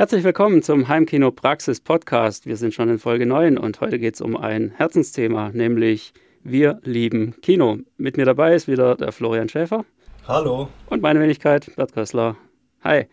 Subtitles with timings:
[0.00, 2.46] Herzlich willkommen zum Heimkino Praxis Podcast.
[2.46, 6.80] Wir sind schon in Folge 9 und heute geht es um ein Herzensthema, nämlich Wir
[6.84, 7.76] lieben Kino.
[7.98, 9.84] Mit mir dabei ist wieder der Florian Schäfer.
[10.26, 10.70] Hallo.
[10.86, 12.38] Und meine Wenigkeit, Bert Kössler.
[12.82, 13.08] Hi.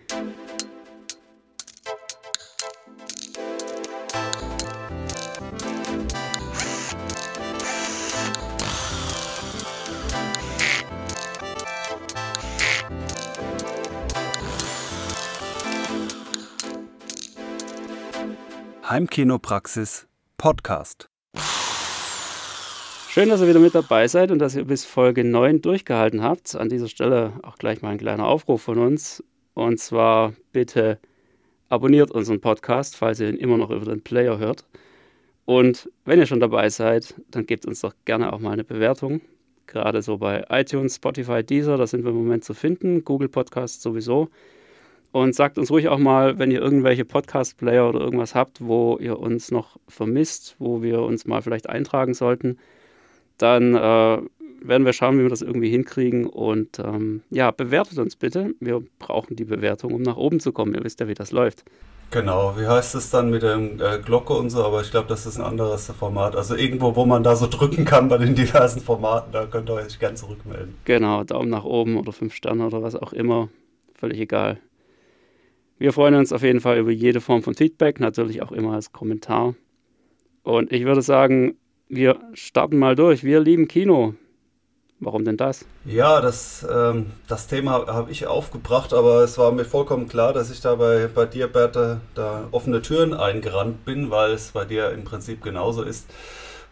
[18.97, 20.07] Heimkinopraxis
[20.39, 21.07] Podcast.
[23.09, 26.55] Schön, dass ihr wieder mit dabei seid und dass ihr bis Folge 9 durchgehalten habt.
[26.55, 29.23] An dieser Stelle auch gleich mal ein kleiner Aufruf von uns.
[29.53, 30.97] Und zwar bitte
[31.69, 34.65] abonniert unseren Podcast, falls ihr ihn immer noch über den Player hört.
[35.45, 39.21] Und wenn ihr schon dabei seid, dann gebt uns doch gerne auch mal eine Bewertung.
[39.67, 43.03] Gerade so bei iTunes, Spotify, Deezer, da sind wir im Moment zu finden.
[43.03, 44.29] Google Podcast sowieso.
[45.11, 49.19] Und sagt uns ruhig auch mal, wenn ihr irgendwelche Podcast-Player oder irgendwas habt, wo ihr
[49.19, 52.57] uns noch vermisst, wo wir uns mal vielleicht eintragen sollten.
[53.37, 54.21] Dann äh,
[54.61, 56.27] werden wir schauen, wie wir das irgendwie hinkriegen.
[56.27, 58.53] Und ähm, ja, bewertet uns bitte.
[58.59, 60.73] Wir brauchen die Bewertung, um nach oben zu kommen.
[60.73, 61.63] Ihr wisst ja, wie das läuft.
[62.09, 65.25] Genau, wie heißt es dann mit der äh, Glocke und so, aber ich glaube, das
[65.25, 66.37] ist ein anderes Format.
[66.37, 69.73] Also irgendwo, wo man da so drücken kann bei den diversen Formaten, da könnt ihr
[69.73, 70.75] euch gerne zurückmelden.
[70.85, 73.49] Genau, Daumen nach oben oder fünf Sterne oder was auch immer.
[73.99, 74.57] Völlig egal.
[75.79, 78.91] Wir freuen uns auf jeden Fall über jede Form von Feedback, natürlich auch immer als
[78.91, 79.53] Kommentar.
[80.43, 81.55] Und ich würde sagen,
[81.87, 83.23] wir starten mal durch.
[83.23, 84.15] Wir lieben Kino.
[84.99, 85.65] Warum denn das?
[85.85, 90.49] Ja, das, ähm, das Thema habe ich aufgebracht, aber es war mir vollkommen klar, dass
[90.49, 94.89] ich da bei, bei dir, Berthe, da offene Türen eingerannt bin, weil es bei dir
[94.89, 96.07] im Prinzip genauso ist.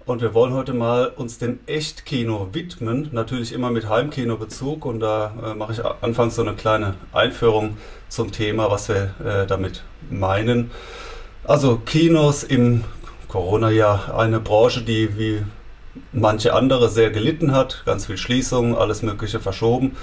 [0.06, 4.86] Und wir wollen heute mal uns dem Echtkino widmen, natürlich immer mit Heimkinobezug.
[4.86, 9.48] Und da äh, mache ich anfangs so eine kleine Einführung zum Thema, was wir äh,
[9.48, 10.70] damit meinen.
[11.44, 12.84] Also Kinos im
[13.30, 15.44] Corona-Jahr, eine Branche, die wie
[16.12, 19.98] manche andere sehr gelitten hat, ganz viel Schließungen, alles Mögliche verschoben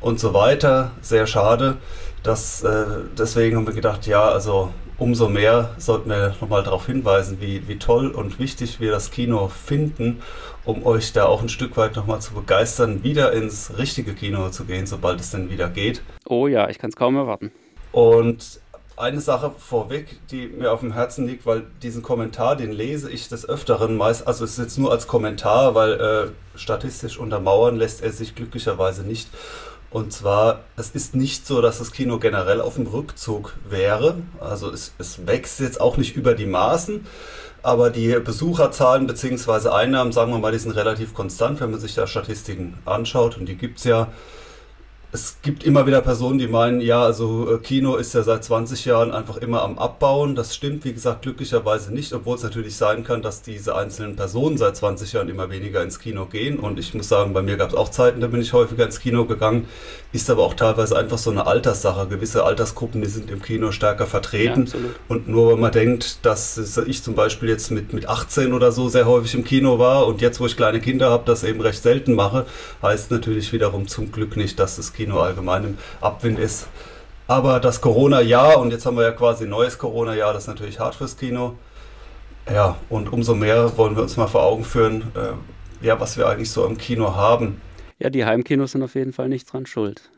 [0.00, 0.92] und so weiter.
[1.02, 1.76] Sehr schade.
[2.22, 2.84] Das, äh,
[3.18, 7.76] deswegen haben wir gedacht, ja, also umso mehr sollten wir nochmal darauf hinweisen, wie, wie
[7.76, 10.22] toll und wichtig wir das Kino finden,
[10.64, 14.64] um euch da auch ein Stück weit nochmal zu begeistern, wieder ins richtige Kino zu
[14.64, 16.02] gehen, sobald es denn wieder geht.
[16.28, 17.50] Oh ja, ich kann es kaum erwarten.
[17.90, 18.60] Und
[18.96, 23.28] eine Sache vorweg, die mir auf dem Herzen liegt, weil diesen Kommentar, den lese ich
[23.28, 28.04] des Öfteren meist, also es ist jetzt nur als Kommentar, weil äh, statistisch untermauern lässt
[28.04, 29.28] er sich glücklicherweise nicht.
[29.92, 34.16] Und zwar, es ist nicht so, dass das Kino generell auf dem Rückzug wäre.
[34.40, 37.06] Also es, es wächst jetzt auch nicht über die Maßen.
[37.62, 39.68] Aber die Besucherzahlen bzw.
[39.68, 43.36] Einnahmen, sagen wir mal, die sind relativ konstant, wenn man sich da Statistiken anschaut.
[43.36, 44.08] Und die gibt es ja
[45.14, 48.86] es gibt immer wieder Personen, die meinen, ja, also äh, Kino ist ja seit 20
[48.86, 50.34] Jahren einfach immer am Abbauen.
[50.34, 54.56] Das stimmt, wie gesagt, glücklicherweise nicht, obwohl es natürlich sein kann, dass diese einzelnen Personen
[54.56, 56.58] seit 20 Jahren immer weniger ins Kino gehen.
[56.58, 59.00] Und ich muss sagen, bei mir gab es auch Zeiten, da bin ich häufiger ins
[59.00, 59.68] Kino gegangen.
[60.14, 62.06] Ist aber auch teilweise einfach so eine Alterssache.
[62.06, 64.64] Gewisse Altersgruppen, die sind im Kino stärker vertreten.
[64.66, 66.56] Ja, und nur wenn man denkt, dass
[66.86, 70.22] ich zum Beispiel jetzt mit, mit 18 oder so sehr häufig im Kino war und
[70.22, 72.46] jetzt, wo ich kleine Kinder habe, das eben recht selten mache,
[72.82, 76.68] heißt natürlich wiederum zum Glück nicht, dass das Kino Kino allgemein im Abwind ist.
[77.26, 80.78] Aber das Corona-Jahr, und jetzt haben wir ja quasi ein neues Corona-Jahr, das ist natürlich
[80.78, 81.56] hart fürs Kino.
[82.52, 86.28] Ja, und umso mehr wollen wir uns mal vor Augen führen, äh, ja, was wir
[86.28, 87.60] eigentlich so im Kino haben.
[87.98, 90.10] Ja, die Heimkinos sind auf jeden Fall nicht dran schuld.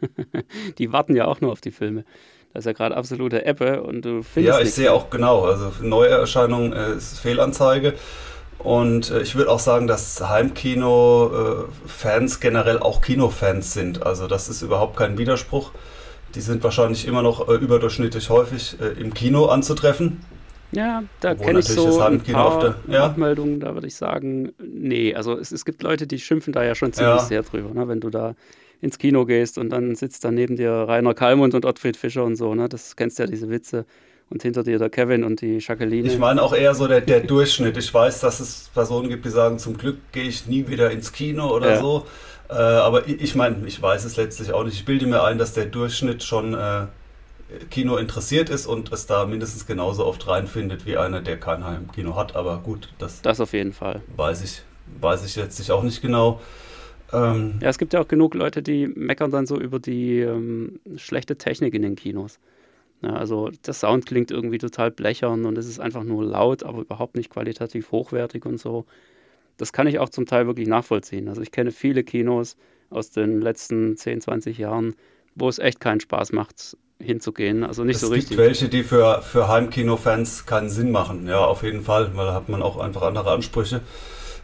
[0.78, 2.04] die warten ja auch nur auf die Filme.
[2.52, 4.58] Das ist ja gerade absolute Ebbe und du findest.
[4.58, 5.44] Ja, ich sehe auch genau.
[5.44, 7.94] Also Neuerscheinung äh, ist Fehlanzeige.
[8.64, 14.04] Und äh, ich würde auch sagen, dass Heimkino-Fans generell auch Kinofans sind.
[14.04, 15.70] Also das ist überhaupt kein Widerspruch.
[16.34, 20.20] Die sind wahrscheinlich immer noch äh, überdurchschnittlich häufig äh, im Kino anzutreffen.
[20.72, 23.04] Ja, da kenne ich so ein paar der, ja?
[23.04, 26.74] Abmeldungen, da würde ich sagen, nee, also es, es, gibt Leute, die schimpfen da ja
[26.74, 27.24] schon ziemlich ja.
[27.24, 27.86] sehr drüber, ne?
[27.86, 28.34] wenn du da
[28.80, 32.34] ins Kino gehst und dann sitzt da neben dir Rainer Kallmund und Ottfried Fischer und
[32.34, 32.68] so, ne?
[32.68, 33.86] das kennst ja diese Witze
[34.34, 36.08] und hinter dir der Kevin und die Jacqueline.
[36.08, 37.76] Ich meine auch eher so der, der Durchschnitt.
[37.76, 41.12] Ich weiß, dass es Personen gibt, die sagen, zum Glück gehe ich nie wieder ins
[41.12, 41.80] Kino oder ja.
[41.80, 42.04] so.
[42.50, 44.74] Äh, aber ich, ich meine, ich weiß es letztlich auch nicht.
[44.74, 46.86] Ich bilde mir ein, dass der Durchschnitt schon äh,
[47.70, 52.16] Kino interessiert ist und es da mindestens genauso oft reinfindet wie einer, der kein Heimkino
[52.16, 52.34] hat.
[52.34, 54.02] Aber gut, das, das auf jeden Fall.
[54.16, 54.62] Weiß ich,
[55.00, 56.40] weiß ich letztlich auch nicht genau.
[57.12, 60.80] Ähm, ja, es gibt ja auch genug Leute, die meckern dann so über die ähm,
[60.96, 62.40] schlechte Technik in den Kinos.
[63.04, 66.80] Ja, also der Sound klingt irgendwie total blechern und es ist einfach nur laut, aber
[66.80, 68.86] überhaupt nicht qualitativ hochwertig und so.
[69.58, 71.28] Das kann ich auch zum Teil wirklich nachvollziehen.
[71.28, 72.56] Also ich kenne viele Kinos
[72.88, 74.94] aus den letzten 10, 20 Jahren,
[75.34, 77.62] wo es echt keinen Spaß macht, hinzugehen.
[77.62, 78.24] Also nicht es so richtig.
[78.24, 81.26] Es gibt welche, die für, für Heimkino-Fans keinen Sinn machen.
[81.26, 83.82] Ja, auf jeden Fall, weil da hat man auch einfach andere Ansprüche.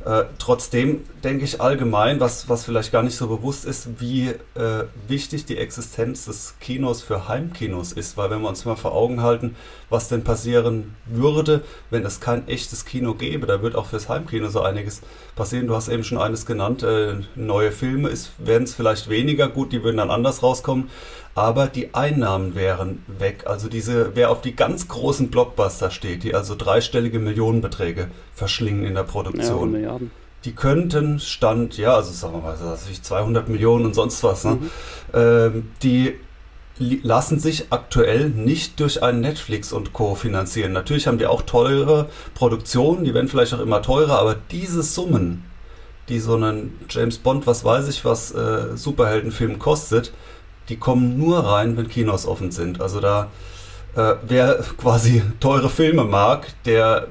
[0.05, 4.85] Äh, trotzdem denke ich allgemein, was, was vielleicht gar nicht so bewusst ist, wie äh,
[5.07, 8.17] wichtig die Existenz des Kinos für Heimkinos ist.
[8.17, 9.57] Weil wenn wir uns mal vor Augen halten,
[9.91, 14.49] was denn passieren würde, wenn es kein echtes Kino gäbe, da wird auch fürs Heimkino
[14.49, 15.03] so einiges
[15.37, 15.67] passieren.
[15.67, 19.83] Du hast eben schon eines genannt, äh, neue Filme werden es vielleicht weniger, gut, die
[19.85, 20.89] würden dann anders rauskommen
[21.35, 23.45] aber die Einnahmen wären weg.
[23.47, 28.95] Also diese, wer auf die ganz großen Blockbuster steht, die also dreistellige Millionenbeträge verschlingen in
[28.95, 29.81] der Produktion.
[29.81, 29.99] Ja.
[30.45, 34.53] Die könnten Stand, ja, also sagen wir mal, 200 Millionen und sonst was, ne?
[34.53, 34.71] Mhm.
[35.13, 36.15] Ähm, die
[36.81, 40.15] lassen sich aktuell nicht durch einen Netflix und Co.
[40.15, 40.73] finanzieren.
[40.73, 45.45] Natürlich haben die auch teure Produktionen, die werden vielleicht auch immer teurer, aber diese Summen,
[46.09, 50.13] die so einen James Bond, was weiß ich, was äh, Superheldenfilm kostet,
[50.69, 52.81] die kommen nur rein, wenn Kinos offen sind.
[52.81, 53.31] Also da,
[53.97, 57.09] äh, wer quasi teure Filme mag, der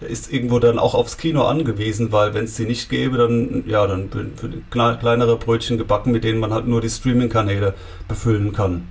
[0.00, 3.86] ist irgendwo dann auch aufs Kino angewiesen, weil wenn es sie nicht gäbe, dann ja,
[3.86, 7.74] dann würden kleinere Brötchen gebacken, mit denen man halt nur die Streaming-Kanäle
[8.06, 8.86] befüllen kann.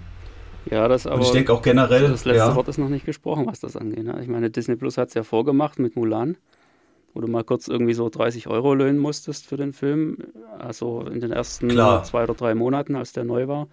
[0.71, 1.17] Ja, das aber.
[1.17, 2.09] Und ich denke auch generell.
[2.09, 2.55] Das letzte ja.
[2.55, 4.05] Wort ist noch nicht gesprochen, was das angeht.
[4.05, 4.17] Ne?
[4.21, 6.37] Ich meine, Disney Plus hat es ja vorgemacht mit Mulan
[7.13, 10.17] wo du mal kurz irgendwie so 30 Euro löhnen musstest für den Film.
[10.59, 12.03] Also in den ersten Klar.
[12.03, 13.67] zwei oder drei Monaten, als der neu war.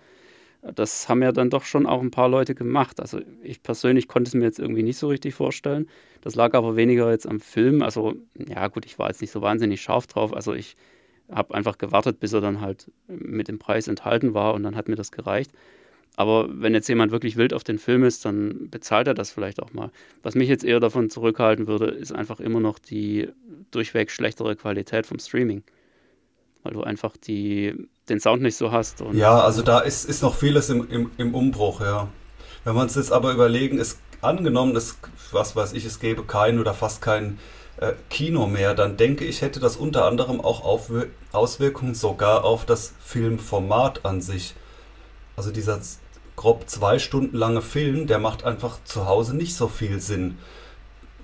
[0.62, 3.00] Das haben ja dann doch schon auch ein paar Leute gemacht.
[3.00, 5.88] Also ich persönlich konnte es mir jetzt irgendwie nicht so richtig vorstellen.
[6.20, 7.82] Das lag aber weniger jetzt am Film.
[7.82, 10.34] Also ja gut, ich war jetzt nicht so wahnsinnig scharf drauf.
[10.34, 10.76] Also ich
[11.30, 14.88] habe einfach gewartet, bis er dann halt mit dem Preis enthalten war und dann hat
[14.88, 15.52] mir das gereicht.
[16.20, 19.62] Aber wenn jetzt jemand wirklich wild auf den Film ist, dann bezahlt er das vielleicht
[19.62, 19.90] auch mal.
[20.22, 23.30] Was mich jetzt eher davon zurückhalten würde, ist einfach immer noch die
[23.70, 25.62] durchweg schlechtere Qualität vom Streaming.
[26.62, 29.02] Weil du einfach die, den Sound nicht so hast.
[29.12, 32.08] ja, also da ist, ist noch vieles im, im, im Umbruch, ja.
[32.64, 34.98] Wenn wir uns jetzt aber überlegen, ist angenommen, es,
[35.32, 37.38] was weiß ich, es gäbe kein oder fast kein
[37.78, 42.66] äh, Kino mehr, dann denke ich, hätte das unter anderem auch Aufwir Auswirkungen sogar auf
[42.66, 44.54] das Filmformat an sich.
[45.34, 45.80] Also dieser
[46.40, 50.38] grob zwei Stunden lange Film, der macht einfach zu Hause nicht so viel Sinn.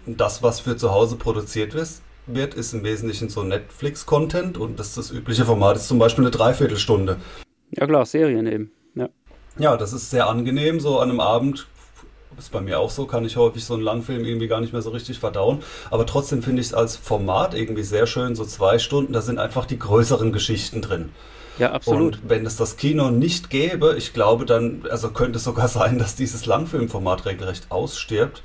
[0.04, 1.74] Das, was für zu Hause produziert
[2.26, 6.30] wird, ist im Wesentlichen so Netflix-Content und das, das übliche Format ist zum Beispiel eine
[6.32, 7.16] Dreiviertelstunde.
[7.70, 8.70] Ja klar, Serien eben.
[8.94, 9.08] Ja.
[9.58, 11.66] ja, das ist sehr angenehm, so an einem Abend
[12.36, 14.82] ist bei mir auch so, kann ich häufig so einen Langfilm irgendwie gar nicht mehr
[14.82, 15.62] so richtig verdauen.
[15.90, 19.38] Aber trotzdem finde ich es als Format irgendwie sehr schön, so zwei Stunden, da sind
[19.38, 21.08] einfach die größeren Geschichten drin.
[21.58, 22.16] Ja, absolut.
[22.16, 25.98] Und wenn es das Kino nicht gäbe, ich glaube dann, also könnte es sogar sein,
[25.98, 28.42] dass dieses Langfilmformat regelrecht ausstirbt.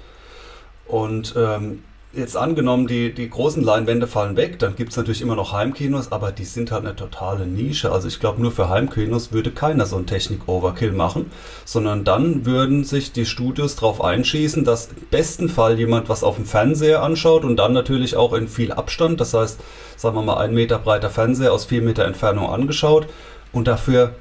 [0.88, 5.36] Und ähm, jetzt angenommen, die, die großen Leinwände fallen weg, dann gibt es natürlich immer
[5.36, 7.92] noch Heimkinos, aber die sind halt eine totale Nische.
[7.92, 11.32] Also ich glaube, nur für Heimkinos würde keiner so einen Technik-Overkill machen,
[11.64, 16.36] sondern dann würden sich die Studios darauf einschießen, dass im besten Fall jemand was auf
[16.36, 19.60] dem Fernseher anschaut und dann natürlich auch in viel Abstand, das heißt,
[19.96, 23.08] sagen wir mal, ein Meter breiter Fernseher aus vier Meter Entfernung angeschaut
[23.54, 24.16] und dafür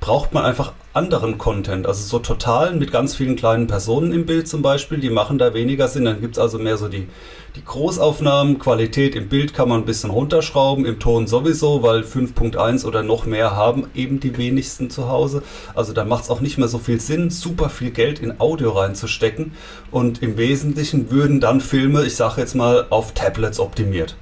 [0.00, 1.86] braucht man einfach anderen Content.
[1.86, 5.54] Also so totalen mit ganz vielen kleinen Personen im Bild zum Beispiel, die machen da
[5.54, 6.04] weniger Sinn.
[6.04, 7.08] Dann gibt es also mehr so die,
[7.56, 8.58] die Großaufnahmen.
[8.58, 13.24] Qualität im Bild kann man ein bisschen runterschrauben, im Ton sowieso, weil 5.1 oder noch
[13.24, 15.42] mehr haben eben die wenigsten zu Hause.
[15.74, 18.70] Also da macht es auch nicht mehr so viel Sinn, super viel Geld in Audio
[18.70, 19.52] reinzustecken.
[19.90, 24.16] Und im Wesentlichen würden dann Filme, ich sage jetzt mal, auf Tablets optimiert.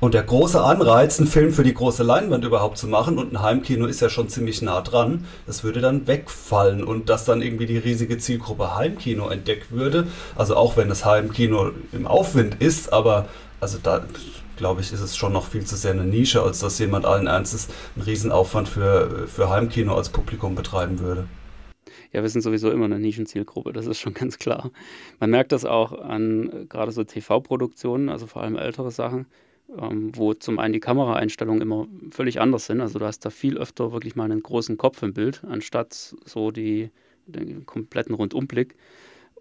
[0.00, 3.42] Und der große Anreiz, einen Film für die große Leinwand überhaupt zu machen, und ein
[3.42, 7.66] Heimkino ist ja schon ziemlich nah dran, das würde dann wegfallen und dass dann irgendwie
[7.66, 10.06] die riesige Zielgruppe Heimkino entdeckt würde.
[10.36, 13.28] Also auch wenn das Heimkino im Aufwind ist, aber
[13.60, 14.04] also da
[14.56, 17.26] glaube ich, ist es schon noch viel zu sehr eine Nische, als dass jemand allen
[17.26, 21.26] Ernstes einen Riesenaufwand für, für Heimkino als Publikum betreiben würde.
[22.12, 24.70] Ja, wir sind sowieso immer eine Nischenzielgruppe, das ist schon ganz klar.
[25.18, 29.26] Man merkt das auch an gerade so TV-Produktionen, also vor allem ältere Sachen
[29.76, 32.80] ähm, wo zum einen die Kameraeinstellungen immer völlig anders sind.
[32.80, 36.50] Also du hast da viel öfter wirklich mal einen großen Kopf im Bild, anstatt so
[36.50, 36.90] die,
[37.26, 38.76] den kompletten Rundumblick.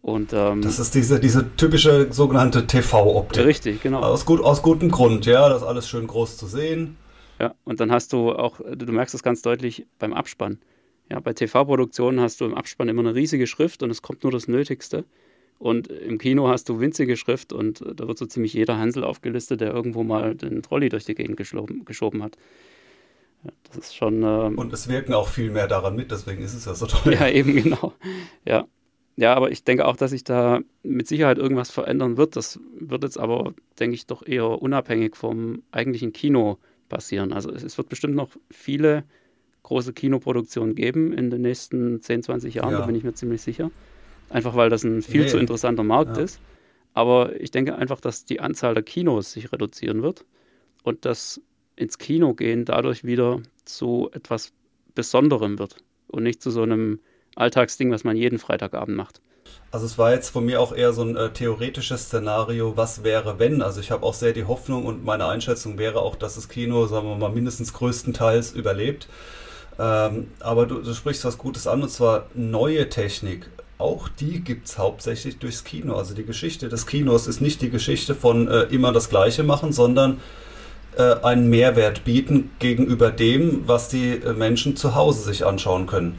[0.01, 3.46] Und, ähm, das ist diese, diese typische sogenannte TV-Optik.
[3.46, 4.01] Richtig, genau.
[4.01, 6.98] Aus, gut, aus gutem Grund, ja, das ist alles schön groß zu sehen.
[7.39, 10.60] Ja, und dann hast du auch, du merkst das ganz deutlich beim Abspann.
[11.10, 14.31] Ja, bei TV-Produktionen hast du im Abspann immer eine riesige Schrift und es kommt nur
[14.31, 15.05] das Nötigste.
[15.59, 19.61] Und im Kino hast du winzige Schrift und da wird so ziemlich jeder Hansel aufgelistet,
[19.61, 22.37] der irgendwo mal den Trolley durch die Gegend geschoben, geschoben hat.
[23.43, 24.23] Ja, das ist schon.
[24.23, 27.13] Ähm, und es wirken auch viel mehr daran mit, deswegen ist es ja so toll.
[27.13, 27.93] Ja, eben genau.
[28.45, 28.65] Ja.
[29.19, 32.35] Ja, aber ich denke auch, dass sich da mit Sicherheit irgendwas verändern wird.
[32.35, 37.33] Das wird jetzt aber, denke ich, doch eher unabhängig vom eigentlichen Kino passieren.
[37.33, 39.05] Also es, es wird bestimmt noch viele
[39.63, 42.79] große Kinoproduktionen geben in den nächsten 10, 20 Jahren, ja.
[42.79, 43.71] da bin ich mir ziemlich sicher.
[44.29, 45.27] Einfach weil das ein viel nee.
[45.27, 46.24] zu interessanter Markt ja.
[46.24, 46.39] ist.
[46.93, 50.25] Aber ich denke einfach, dass die Anzahl der Kinos sich reduzieren wird
[50.84, 51.41] und das
[51.75, 54.51] ins Kino gehen dadurch wieder zu etwas
[54.96, 57.00] Besonderem wird und nicht zu so einem
[57.36, 59.22] Alltagsding, was man jeden Freitagabend macht.
[59.69, 63.38] Also es war jetzt von mir auch eher so ein äh, theoretisches Szenario, was wäre,
[63.38, 63.62] wenn.
[63.62, 66.88] Also ich habe auch sehr die Hoffnung und meine Einschätzung wäre auch, dass das Kino,
[66.88, 69.07] sagen wir mal, mindestens größtenteils überlebt.
[69.77, 73.50] Ähm, aber du, du, sprichst was Gutes an, und zwar neue Technik.
[73.77, 75.96] Auch die gibt es hauptsächlich durchs Kino.
[75.96, 79.72] Also die Geschichte des Kinos ist nicht die Geschichte von äh, immer das Gleiche machen,
[79.72, 80.19] sondern
[80.98, 86.17] äh, einen Mehrwert bieten gegenüber dem, was die äh, Menschen zu Hause sich anschauen können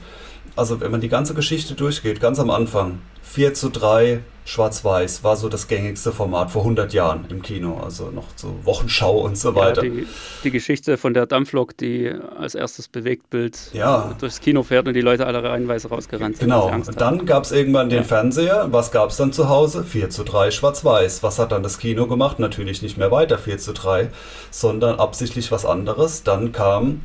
[0.58, 5.36] also wenn man die ganze Geschichte durchgeht, ganz am Anfang, 4 zu 3 Schwarz-Weiß war
[5.36, 9.54] so das gängigste Format vor 100 Jahren im Kino, also noch so Wochenschau und so
[9.54, 9.84] weiter.
[9.84, 10.06] Ja, die,
[10.42, 14.16] die, Geschichte von der Dampflok, die als erstes Bewegtbild ja.
[14.18, 16.46] durchs Kino fährt und die Leute alle reihenweise rausgerannt sind.
[16.46, 18.04] Genau, und dann gab es irgendwann den ja.
[18.04, 18.68] Fernseher.
[18.70, 19.84] Was gab es dann zu Hause?
[19.84, 21.22] 4 zu 3 Schwarz-Weiß.
[21.22, 22.38] Was hat dann das Kino gemacht?
[22.38, 24.08] Natürlich nicht mehr weiter 4 zu 3,
[24.50, 26.22] sondern absichtlich was anderes.
[26.22, 27.02] Dann kam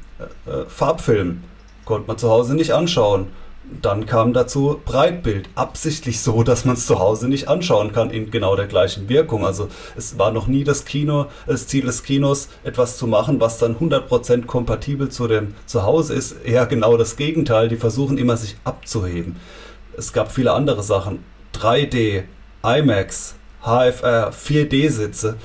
[0.48, 1.44] äh, äh Farbfilm.
[1.84, 3.28] Konnte man zu Hause nicht anschauen
[3.82, 8.30] dann kam dazu Breitbild, absichtlich so, dass man es zu Hause nicht anschauen kann in
[8.30, 9.46] genau der gleichen Wirkung.
[9.46, 13.58] Also es war noch nie das Kino, das Ziel des Kinos, etwas zu machen, was
[13.58, 16.44] dann 100% kompatibel zu dem Zuhause ist.
[16.44, 19.38] Eher genau das Gegenteil, die versuchen immer sich abzuheben.
[19.98, 22.24] Es gab viele andere Sachen, 3D,
[22.64, 25.38] IMAX, HFR, 4D-Sitze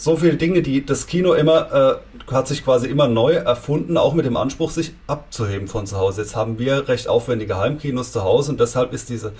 [0.00, 4.14] so viele Dinge, die das Kino immer äh, hat sich quasi immer neu erfunden, auch
[4.14, 6.22] mit dem Anspruch, sich abzuheben von zu Hause.
[6.22, 9.32] Jetzt haben wir recht aufwendige Heimkinos zu Hause und deshalb ist dieser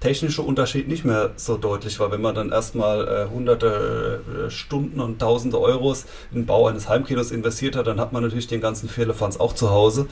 [0.00, 5.00] technische Unterschied nicht mehr so deutlich, weil wenn man dann erstmal äh, hunderte äh, Stunden
[5.00, 8.62] und tausende Euros in den Bau eines Heimkinos investiert hat, dann hat man natürlich den
[8.62, 10.06] ganzen Firlefanz auch zu Hause.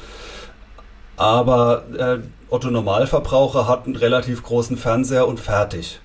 [1.16, 2.18] Aber äh,
[2.50, 6.00] Otto Normalverbraucher hat einen relativ großen Fernseher und fertig.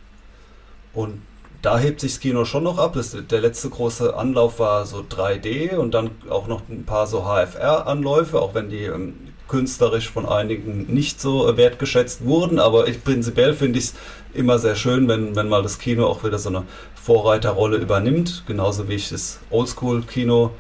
[0.93, 1.22] Und
[1.63, 2.93] da hebt sich das Kino schon noch ab.
[2.93, 7.24] Das, der letzte große Anlauf war so 3D und dann auch noch ein paar so
[7.24, 9.15] HFR-Anläufe, auch wenn die ähm,
[9.48, 12.60] künstlerisch von einigen nicht so äh, wertgeschätzt wurden.
[12.60, 13.93] Aber ich, prinzipiell finde ich es
[14.34, 16.63] immer sehr schön, wenn, wenn mal das Kino auch wieder so eine
[16.96, 20.51] Vorreiterrolle übernimmt, genauso wie ich das Oldschool-Kino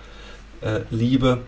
[0.61, 1.39] äh, liebe.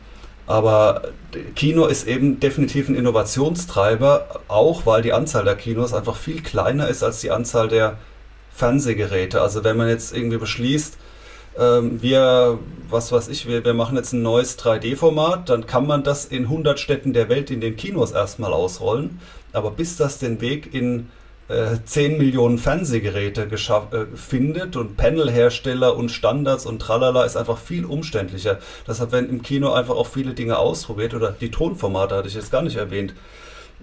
[0.47, 1.13] Aber
[1.55, 6.89] Kino ist eben definitiv ein Innovationstreiber, auch weil die Anzahl der Kinos einfach viel kleiner
[6.89, 7.97] ist als die Anzahl der
[8.55, 9.41] Fernsehgeräte.
[9.41, 10.97] Also wenn man jetzt irgendwie beschließt,
[11.57, 12.59] ähm, wir,
[12.89, 16.43] was weiß ich, wir, wir machen jetzt ein neues 3D-Format, dann kann man das in
[16.43, 19.19] 100 Städten der Welt in den Kinos erstmal ausrollen.
[19.53, 21.09] Aber bis das den Weg in
[21.47, 27.85] äh, 10 Millionen Fernsehgeräte äh, findet und Panelhersteller und Standards und tralala ist einfach viel
[27.85, 28.59] umständlicher.
[28.87, 32.51] Deshalb werden im Kino einfach auch viele Dinge ausprobiert oder die Tonformate hatte ich jetzt
[32.51, 33.13] gar nicht erwähnt.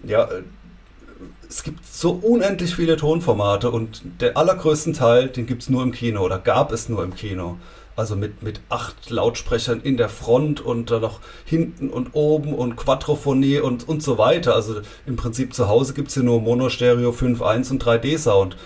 [0.05, 0.43] Ja, äh,
[1.52, 5.92] es gibt so unendlich viele Tonformate und der allergrößten Teil, den gibt es nur im
[5.92, 7.59] Kino oder gab es nur im Kino.
[7.94, 12.76] Also mit, mit acht Lautsprechern in der Front und dann noch hinten und oben und
[12.76, 14.54] Quadrophonie und, und so weiter.
[14.54, 18.56] Also im Prinzip zu Hause gibt es hier nur Mono, Stereo 5.1 und 3D-Sound.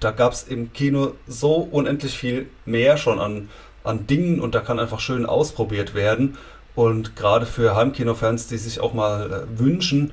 [0.00, 3.48] Da gab es im Kino so unendlich viel mehr schon an,
[3.84, 6.36] an Dingen und da kann einfach schön ausprobiert werden.
[6.74, 10.12] Und gerade für Heimkinofans, die sich auch mal äh, wünschen,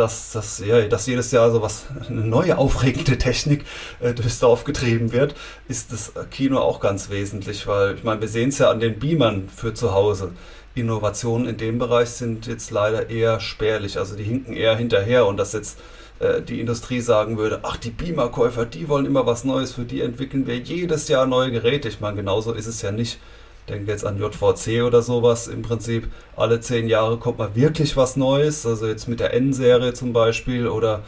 [0.00, 3.64] dass, dass, ja, dass jedes Jahr so was, eine neue aufregende Technik
[4.00, 5.34] äh, durchs Dorf getrieben wird,
[5.68, 8.98] ist das Kino auch ganz wesentlich, weil ich meine, wir sehen es ja an den
[8.98, 10.32] Beamern für zu Hause.
[10.74, 15.36] Innovationen in dem Bereich sind jetzt leider eher spärlich, also die hinken eher hinterher und
[15.36, 15.78] dass jetzt
[16.20, 20.00] äh, die Industrie sagen würde, ach, die Beamer-Käufer, die wollen immer was Neues, für die
[20.00, 21.88] entwickeln wir jedes Jahr neue Geräte.
[21.88, 23.18] Ich meine, genauso ist es ja nicht
[23.70, 25.48] denke jetzt an JVC oder sowas.
[25.48, 28.66] Im Prinzip alle zehn Jahre kommt mal wirklich was Neues.
[28.66, 31.02] Also jetzt mit der N-Serie zum Beispiel oder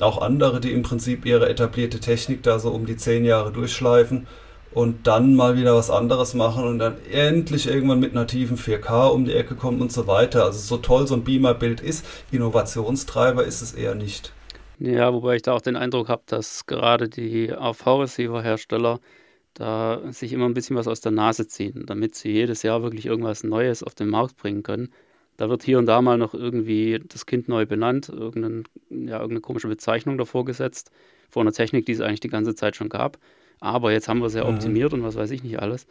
[0.00, 4.26] auch andere, die im Prinzip ihre etablierte Technik da so um die zehn Jahre durchschleifen
[4.72, 9.24] und dann mal wieder was anderes machen und dann endlich irgendwann mit nativen 4K um
[9.24, 10.44] die Ecke kommen und so weiter.
[10.44, 14.32] Also so toll so ein Beamer-Bild ist, Innovationstreiber ist es eher nicht.
[14.80, 18.98] Ja, wobei ich da auch den Eindruck habe, dass gerade die AV-Receiver-Hersteller
[19.54, 23.06] da sich immer ein bisschen was aus der Nase ziehen, damit sie jedes Jahr wirklich
[23.06, 24.90] irgendwas Neues auf den Markt bringen können.
[25.36, 29.40] Da wird hier und da mal noch irgendwie das Kind neu benannt, irgendein, ja, irgendeine
[29.40, 30.90] komische Bezeichnung davor gesetzt,
[31.30, 33.18] vor einer Technik, die es eigentlich die ganze Zeit schon gab.
[33.60, 34.54] Aber jetzt haben wir es ja mhm.
[34.54, 35.86] optimiert und was weiß ich nicht alles.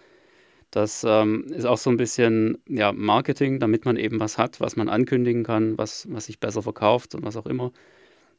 [0.72, 4.76] Das ähm, ist auch so ein bisschen ja, Marketing, damit man eben was hat, was
[4.76, 7.72] man ankündigen kann, was, was sich besser verkauft und was auch immer.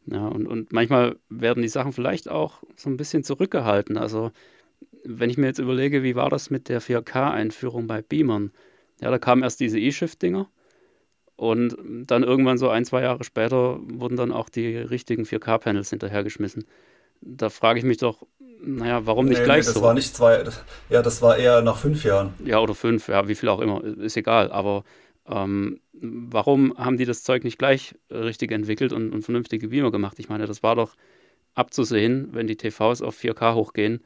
[0.07, 3.97] Ja, und, und manchmal werden die Sachen vielleicht auch so ein bisschen zurückgehalten.
[3.97, 4.33] Also
[5.05, 8.53] wenn ich mir jetzt überlege, wie war das mit der 4K-Einführung bei Beamern?
[9.01, 10.49] Ja, da kamen erst diese E-Shift-Dinger
[11.37, 16.67] Und dann irgendwann so ein, zwei Jahre später wurden dann auch die richtigen 4K-Panels hinterhergeschmissen.
[17.23, 18.27] Da frage ich mich doch,
[18.61, 19.83] naja, warum nicht nee, gleich nee, das so?
[19.83, 20.45] war nicht zwei,
[20.91, 22.35] ja, das war eher nach fünf Jahren.
[22.45, 24.51] Ja, oder fünf, ja, wie viel auch immer, ist egal.
[24.53, 24.85] Aber
[25.27, 30.19] ähm, warum haben die das Zeug nicht gleich richtig entwickelt und, und vernünftige Beamer gemacht?
[30.19, 30.95] Ich meine, das war doch
[31.55, 34.03] abzusehen, wenn die TVs auf 4K hochgehen,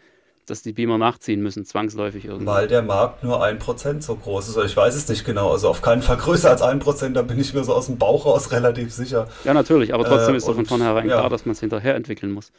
[0.51, 2.47] dass die Beamer nachziehen müssen, zwangsläufig irgendwie.
[2.47, 4.57] Weil der Markt nur ein Prozent so groß ist.
[4.57, 5.53] Ich weiß es nicht genau.
[5.53, 7.99] Also auf keinen Fall größer als ein Prozent, da bin ich mir so aus dem
[7.99, 9.29] Bauch raus relativ sicher.
[9.45, 11.19] Ja, natürlich, aber trotzdem äh, ist doch von vornherein ja.
[11.19, 12.53] klar, dass man es hinterher entwickeln muss.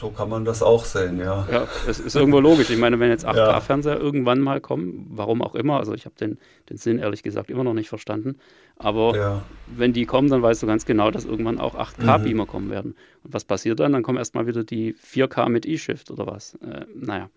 [0.00, 1.44] So kann man das auch sehen, ja.
[1.50, 2.70] Ja, es ist irgendwo logisch.
[2.70, 4.00] Ich meine, wenn jetzt 8K-Fernseher ja.
[4.00, 6.38] irgendwann mal kommen, warum auch immer, also ich habe den,
[6.70, 8.36] den Sinn ehrlich gesagt immer noch nicht verstanden,
[8.76, 9.42] aber ja.
[9.66, 12.48] wenn die kommen, dann weißt du ganz genau, dass irgendwann auch 8K-Beamer mhm.
[12.48, 12.94] kommen werden.
[13.24, 13.92] Und was passiert dann?
[13.92, 16.54] Dann kommen erstmal wieder die 4K mit E-Shift oder was.
[16.62, 17.28] Äh, naja.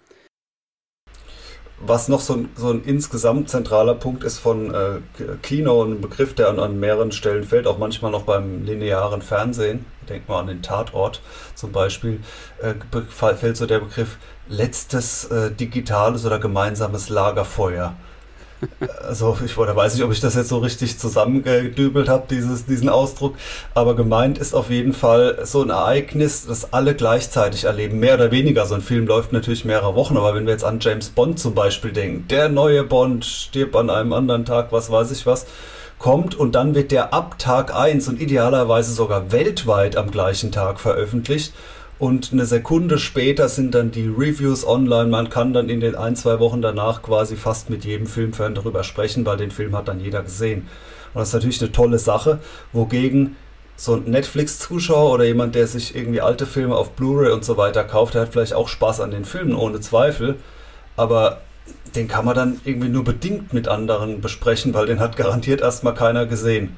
[1.83, 4.99] Was noch so ein, so ein insgesamt zentraler Punkt ist von äh,
[5.41, 9.85] Kino, ein Begriff, der an, an, mehreren Stellen fällt, auch manchmal noch beim linearen Fernsehen,
[10.07, 11.21] denkt mal an den Tatort
[11.55, 12.19] zum Beispiel,
[12.61, 12.75] äh,
[13.09, 17.95] fällt so der Begriff letztes äh, digitales oder gemeinsames Lagerfeuer.
[19.07, 23.35] Also ich da weiß nicht, ob ich das jetzt so richtig zusammengedübelt habe, diesen Ausdruck,
[23.73, 28.31] aber gemeint ist auf jeden Fall so ein Ereignis, das alle gleichzeitig erleben, mehr oder
[28.31, 28.65] weniger.
[28.65, 31.55] So ein Film läuft natürlich mehrere Wochen, aber wenn wir jetzt an James Bond zum
[31.55, 35.47] Beispiel denken, der neue Bond stirbt an einem anderen Tag, was weiß ich was,
[35.97, 40.79] kommt und dann wird der ab Tag 1 und idealerweise sogar weltweit am gleichen Tag
[40.79, 41.53] veröffentlicht
[42.01, 45.05] und eine Sekunde später sind dann die Reviews online.
[45.05, 48.83] Man kann dann in den ein, zwei Wochen danach quasi fast mit jedem Filmfan darüber
[48.83, 50.67] sprechen, weil den Film hat dann jeder gesehen.
[51.13, 52.39] Und das ist natürlich eine tolle Sache,
[52.73, 53.35] wogegen
[53.75, 57.83] so ein Netflix-Zuschauer oder jemand, der sich irgendwie alte Filme auf Blu-ray und so weiter
[57.83, 60.37] kauft, der hat vielleicht auch Spaß an den Filmen, ohne Zweifel.
[60.97, 61.41] Aber
[61.93, 65.93] den kann man dann irgendwie nur bedingt mit anderen besprechen, weil den hat garantiert erstmal
[65.93, 66.75] keiner gesehen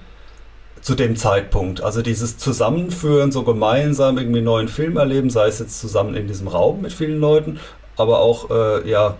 [0.84, 1.82] zu dem Zeitpunkt.
[1.82, 6.28] Also dieses Zusammenführen, so gemeinsam irgendwie einen neuen Film erleben, sei es jetzt zusammen in
[6.28, 7.60] diesem Raum mit vielen Leuten,
[7.96, 9.16] aber auch äh, ja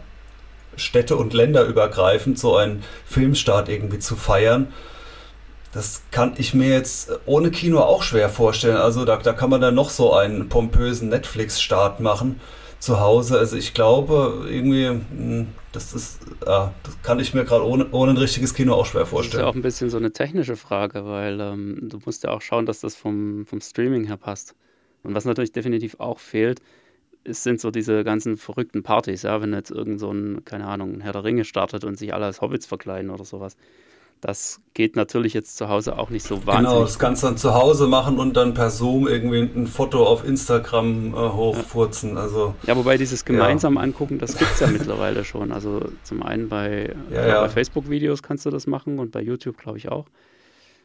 [0.76, 4.74] Städte und Länder übergreifend so einen Filmstart irgendwie zu feiern.
[5.72, 8.78] Das kann ich mir jetzt ohne Kino auch schwer vorstellen.
[8.78, 12.40] Also da, da kann man dann noch so einen pompösen Netflix-Start machen
[12.80, 13.40] zu Hause.
[13.40, 18.12] Also ich glaube, irgendwie, hm, das ist, ja, das kann ich mir gerade ohne, ohne
[18.12, 19.32] ein richtiges Kino auch schwer vorstellen.
[19.32, 22.30] Das ist ja auch ein bisschen so eine technische Frage, weil ähm, du musst ja
[22.32, 24.56] auch schauen, dass das vom, vom Streaming her passt.
[25.02, 26.62] Und was natürlich definitiv auch fehlt,
[27.24, 30.94] ist, sind so diese ganzen verrückten Partys, ja, wenn jetzt irgend so ein, keine Ahnung,
[30.94, 33.58] ein Herr der Ringe startet und sich alle als Hobbits verkleiden oder sowas.
[34.24, 36.72] Das geht natürlich jetzt zu Hause auch nicht so genau, wahnsinnig.
[36.72, 40.08] Genau, das kannst du dann zu Hause machen und dann per Zoom irgendwie ein Foto
[40.08, 42.16] auf Instagram äh, hochfurzen.
[42.16, 42.22] Ja.
[42.22, 43.82] Also, ja, wobei dieses gemeinsam ja.
[43.82, 45.52] angucken, das gibt es ja mittlerweile schon.
[45.52, 49.78] Also zum einen bei, ja, bei Facebook-Videos kannst du das machen und bei YouTube glaube
[49.78, 50.06] ich auch.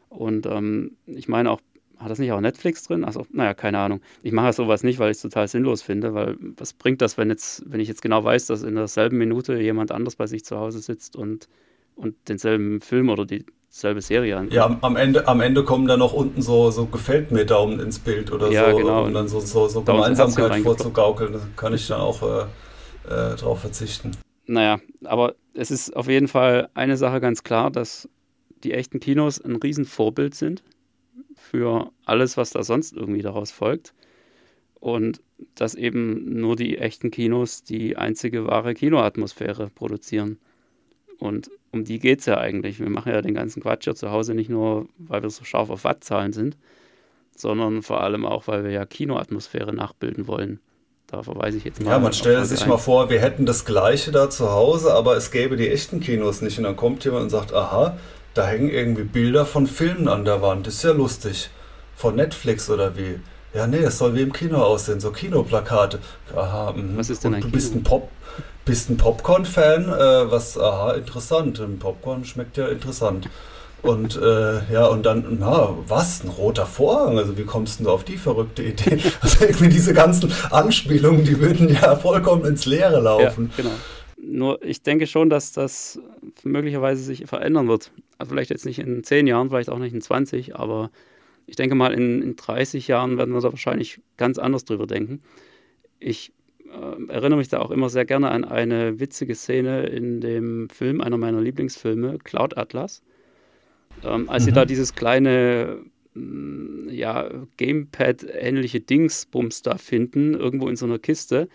[0.08, 1.60] Und ähm, ich meine auch,
[1.98, 3.04] hat das nicht auch Netflix drin?
[3.04, 4.00] Also, naja, keine Ahnung.
[4.24, 7.30] Ich mache sowas nicht, weil ich es total sinnlos finde, weil was bringt das, wenn
[7.30, 10.58] jetzt, wenn ich jetzt genau weiß, dass in derselben Minute jemand anders bei sich zu
[10.58, 11.48] Hause sitzt und
[11.98, 14.50] und denselben Film oder dieselbe Serie an.
[14.50, 17.98] Ja, am Ende, am Ende kommen dann noch unten so, so gefällt mir Daumen ins
[17.98, 19.04] Bild oder ja, so, genau.
[19.04, 21.32] um dann so, so, so Gemeinsamkeit vorzugaukeln.
[21.32, 22.44] Da kann ich dann auch äh,
[23.08, 24.12] äh, drauf verzichten.
[24.46, 28.08] Naja, aber es ist auf jeden Fall eine Sache ganz klar, dass
[28.64, 30.62] die echten Kinos ein Riesenvorbild sind
[31.34, 33.92] für alles, was da sonst irgendwie daraus folgt.
[34.80, 35.20] Und
[35.56, 40.38] dass eben nur die echten Kinos die einzige wahre Kinoatmosphäre produzieren.
[41.18, 42.80] Und um die geht es ja eigentlich.
[42.80, 45.70] Wir machen ja den ganzen Quatsch ja zu Hause nicht nur, weil wir so scharf
[45.70, 46.56] auf Wattzahlen sind,
[47.36, 50.60] sondern vor allem auch, weil wir ja Kinoatmosphäre nachbilden wollen.
[51.06, 51.90] Da verweise ich jetzt mal.
[51.90, 52.68] Ja, man stelle sich ein.
[52.68, 56.42] mal vor, wir hätten das Gleiche da zu Hause, aber es gäbe die echten Kinos
[56.42, 56.58] nicht.
[56.58, 57.96] Und dann kommt jemand und sagt: Aha,
[58.34, 60.66] da hängen irgendwie Bilder von Filmen an der Wand.
[60.66, 61.48] ist ja lustig.
[61.96, 63.20] Von Netflix oder wie?
[63.54, 65.98] Ja, nee, das soll wie im Kino aussehen, so Kinoplakate.
[66.34, 66.96] Aha, mh.
[66.96, 67.56] Was ist denn ein du Kino?
[67.56, 68.10] bist ein Pop,
[68.64, 71.58] bist ein Popcorn-Fan, äh, was, aha, interessant.
[71.60, 73.28] Ein Popcorn schmeckt ja interessant.
[73.80, 76.24] Und äh, ja, und dann, na, was?
[76.24, 77.16] Ein roter Vorhang?
[77.16, 78.98] Also wie kommst du auf die verrückte Idee?
[79.20, 83.52] Also irgendwie diese ganzen Anspielungen, die würden ja vollkommen ins Leere laufen.
[83.56, 83.76] Ja, genau.
[84.20, 86.00] Nur ich denke schon, dass das
[86.42, 87.92] möglicherweise sich verändern wird.
[88.18, 90.90] Also vielleicht jetzt nicht in 10 Jahren, vielleicht auch nicht in 20, aber
[91.48, 95.22] ich denke mal, in, in 30 Jahren werden wir da wahrscheinlich ganz anders drüber denken.
[95.98, 96.32] Ich
[96.66, 101.00] äh, erinnere mich da auch immer sehr gerne an eine witzige Szene in dem Film,
[101.00, 103.02] einer meiner Lieblingsfilme, Cloud Atlas.
[104.04, 104.46] Ähm, als mhm.
[104.46, 105.82] sie da dieses kleine
[106.12, 111.48] mm, ja, Gamepad-ähnliche Dingsbums da finden, irgendwo in so einer Kiste.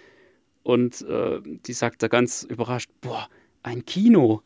[0.63, 3.29] Und äh, die sagt da ganz überrascht, boah,
[3.61, 4.41] ein Kino.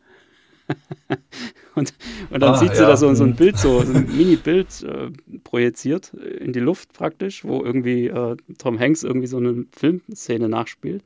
[1.75, 1.93] und,
[2.30, 2.89] und dann ah, sieht sie ja.
[2.89, 3.36] da so, so ein hm.
[3.36, 5.10] Bild, so, so ein Mini-Bild äh,
[5.43, 11.03] projiziert in die Luft praktisch, wo irgendwie äh, Tom Hanks irgendwie so eine Filmszene nachspielt.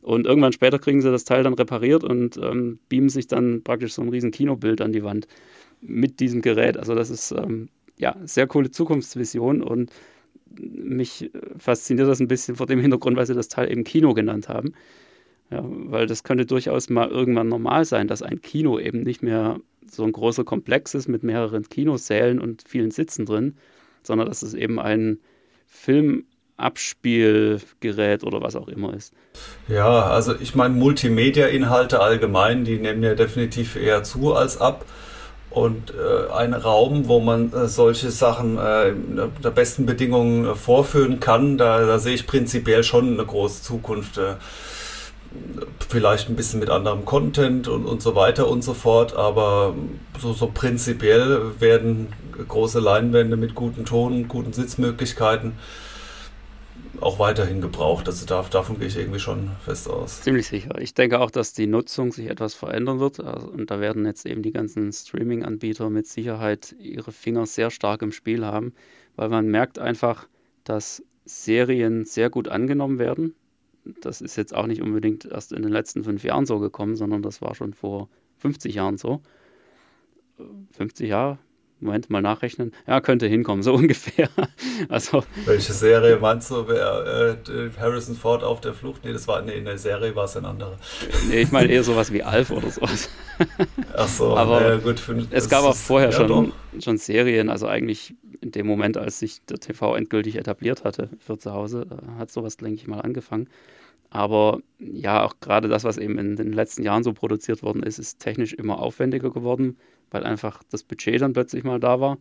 [0.00, 3.94] Und irgendwann später kriegen sie das Teil dann repariert und ähm, beamen sich dann praktisch
[3.94, 5.28] so ein riesen Kinobild an die Wand
[5.80, 6.76] mit diesem Gerät.
[6.76, 9.92] Also das ist ähm, ja sehr coole Zukunftsvision und
[10.58, 14.48] mich fasziniert das ein bisschen vor dem Hintergrund, weil sie das Teil eben Kino genannt
[14.48, 14.74] haben.
[15.52, 19.60] Ja, weil das könnte durchaus mal irgendwann normal sein, dass ein Kino eben nicht mehr
[19.86, 23.58] so ein großer Komplex ist mit mehreren Kinosälen und vielen Sitzen drin,
[24.02, 25.18] sondern dass es eben ein
[25.66, 29.12] Filmabspielgerät oder was auch immer ist.
[29.68, 34.86] Ja, also ich meine, Multimedia-Inhalte allgemein, die nehmen ja definitiv eher zu als ab.
[35.50, 38.94] Und äh, ein Raum, wo man äh, solche Sachen äh,
[39.44, 44.18] der besten Bedingungen äh, vorführen kann, da, da, sehe ich prinzipiell schon eine große Zukunft.
[45.88, 49.74] Vielleicht ein bisschen mit anderem Content und, und so weiter und so fort, aber
[50.18, 52.12] so, so prinzipiell werden
[52.48, 55.52] große Leinwände mit gutem Ton, guten Sitzmöglichkeiten
[57.02, 58.06] auch weiterhin gebraucht.
[58.06, 60.22] Also da, davon gehe ich irgendwie schon fest aus.
[60.22, 60.78] Ziemlich sicher.
[60.78, 63.20] Ich denke auch, dass die Nutzung sich etwas verändern wird.
[63.20, 68.02] Also, und da werden jetzt eben die ganzen Streaming-Anbieter mit Sicherheit ihre Finger sehr stark
[68.02, 68.72] im Spiel haben,
[69.16, 70.28] weil man merkt einfach,
[70.64, 73.34] dass Serien sehr gut angenommen werden
[73.84, 77.22] das ist jetzt auch nicht unbedingt erst in den letzten fünf Jahren so gekommen, sondern
[77.22, 79.20] das war schon vor 50 Jahren so.
[80.72, 81.38] 50 Jahre,
[81.82, 82.72] Moment, mal nachrechnen.
[82.86, 84.28] Ja, könnte hinkommen, so ungefähr.
[84.88, 86.66] Also, Welche Serie meinst du?
[86.68, 89.04] Wer, äh, Harrison Ford auf der Flucht?
[89.04, 90.78] Nee, das war, nee, in der Serie war es ein anderer.
[91.28, 93.10] Nee, ich meine eher sowas wie Alf oder sowas.
[93.94, 95.00] Ach so, aber ja, gut.
[95.00, 99.18] Für, es gab auch vorher ja, schon, schon Serien, also eigentlich in dem Moment, als
[99.18, 101.86] sich der TV endgültig etabliert hatte für zu Hause,
[102.18, 103.48] hat sowas, denke ich mal, angefangen.
[104.10, 107.98] Aber ja, auch gerade das, was eben in den letzten Jahren so produziert worden ist,
[107.98, 109.78] ist technisch immer aufwendiger geworden,
[110.12, 112.18] weil einfach das Budget dann plötzlich mal da war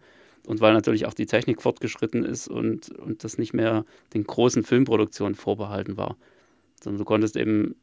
[0.48, 4.64] und weil natürlich auch die Technik fortgeschritten ist und, und das nicht mehr den großen
[4.64, 6.18] Filmproduktionen vorbehalten war.
[6.82, 7.76] Sondern du konntest eben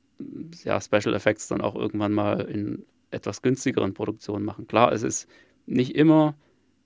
[0.64, 4.66] ja, Special Effects dann auch irgendwann mal in etwas günstigeren Produktionen machen.
[4.66, 5.28] Klar, es ist
[5.66, 6.34] nicht immer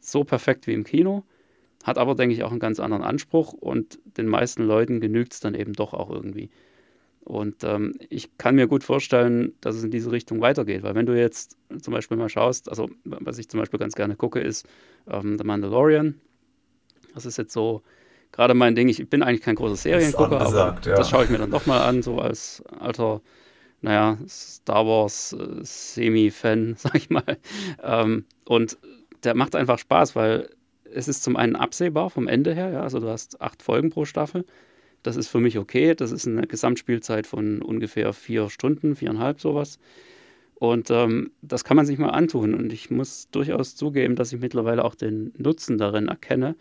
[0.01, 1.25] so perfekt wie im Kino,
[1.85, 5.41] hat aber, denke ich, auch einen ganz anderen Anspruch und den meisten Leuten genügt es
[5.41, 6.51] dann eben doch auch irgendwie.
[7.25, 11.07] Und ähm, ich kann mir gut vorstellen, dass es in diese Richtung weitergeht, weil wenn
[11.07, 14.67] du jetzt zum Beispiel mal schaust, also was ich zum Beispiel ganz gerne gucke, ist
[15.09, 16.21] ähm, The Mandalorian.
[17.15, 17.83] Das ist jetzt so
[18.33, 18.89] gerade mein Ding.
[18.89, 20.95] Ich bin eigentlich kein großer Seriengucker, aber ja.
[20.97, 23.21] das schaue ich mir dann doch mal an, so als alter,
[23.83, 27.39] naja, Star Wars äh, Semi-Fan, sag ich mal.
[27.83, 28.79] Ähm, und
[29.23, 30.51] der macht einfach Spaß, weil
[30.93, 34.05] es ist zum einen absehbar vom Ende her, ja, also du hast acht Folgen pro
[34.05, 34.45] Staffel.
[35.03, 35.95] Das ist für mich okay.
[35.95, 39.79] Das ist eine Gesamtspielzeit von ungefähr vier Stunden, viereinhalb sowas.
[40.55, 42.55] Und ähm, das kann man sich mal antun.
[42.55, 46.55] Und ich muss durchaus zugeben, dass ich mittlerweile auch den Nutzen darin erkenne.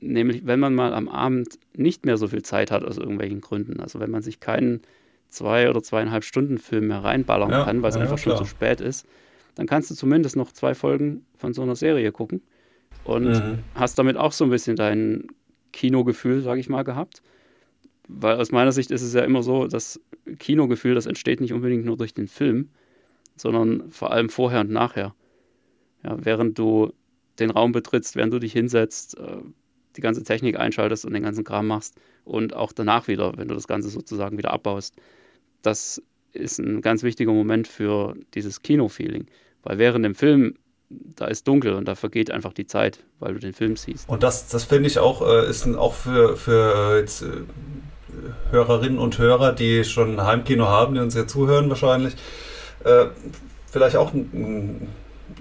[0.00, 3.80] Nämlich, wenn man mal am Abend nicht mehr so viel Zeit hat aus irgendwelchen Gründen.
[3.80, 4.80] Also wenn man sich keinen
[5.28, 8.44] zwei oder zweieinhalb Stunden Film mehr reinballern ja, kann, weil es ja, einfach schon zu
[8.46, 9.06] spät ist,
[9.56, 12.40] dann kannst du zumindest noch zwei Folgen von so einer Serie gucken
[13.04, 13.58] und mhm.
[13.74, 15.28] hast damit auch so ein bisschen dein
[15.72, 17.22] Kinogefühl, sage ich mal, gehabt
[18.08, 20.00] weil aus meiner Sicht ist es ja immer so, das
[20.38, 22.70] Kinogefühl, das entsteht nicht unbedingt nur durch den Film,
[23.36, 25.14] sondern vor allem vorher und nachher.
[26.02, 26.92] Ja, während du
[27.38, 29.38] den Raum betrittst, während du dich hinsetzt, äh,
[29.96, 33.54] die ganze Technik einschaltest und den ganzen Kram machst und auch danach wieder, wenn du
[33.54, 34.96] das Ganze sozusagen wieder abbaust.
[35.62, 39.26] Das ist ein ganz wichtiger Moment für dieses Kino-Feeling.
[39.62, 40.56] Weil während dem Film,
[40.90, 44.08] da ist dunkel und da vergeht einfach die Zeit, weil du den Film siehst.
[44.08, 47.42] Und das, das finde ich auch, äh, ist auch für, für jetzt, äh,
[48.50, 52.14] Hörerinnen und Hörer, die schon ein Heimkino haben, die uns hier zuhören wahrscheinlich,
[52.84, 53.06] äh,
[53.70, 54.12] vielleicht auch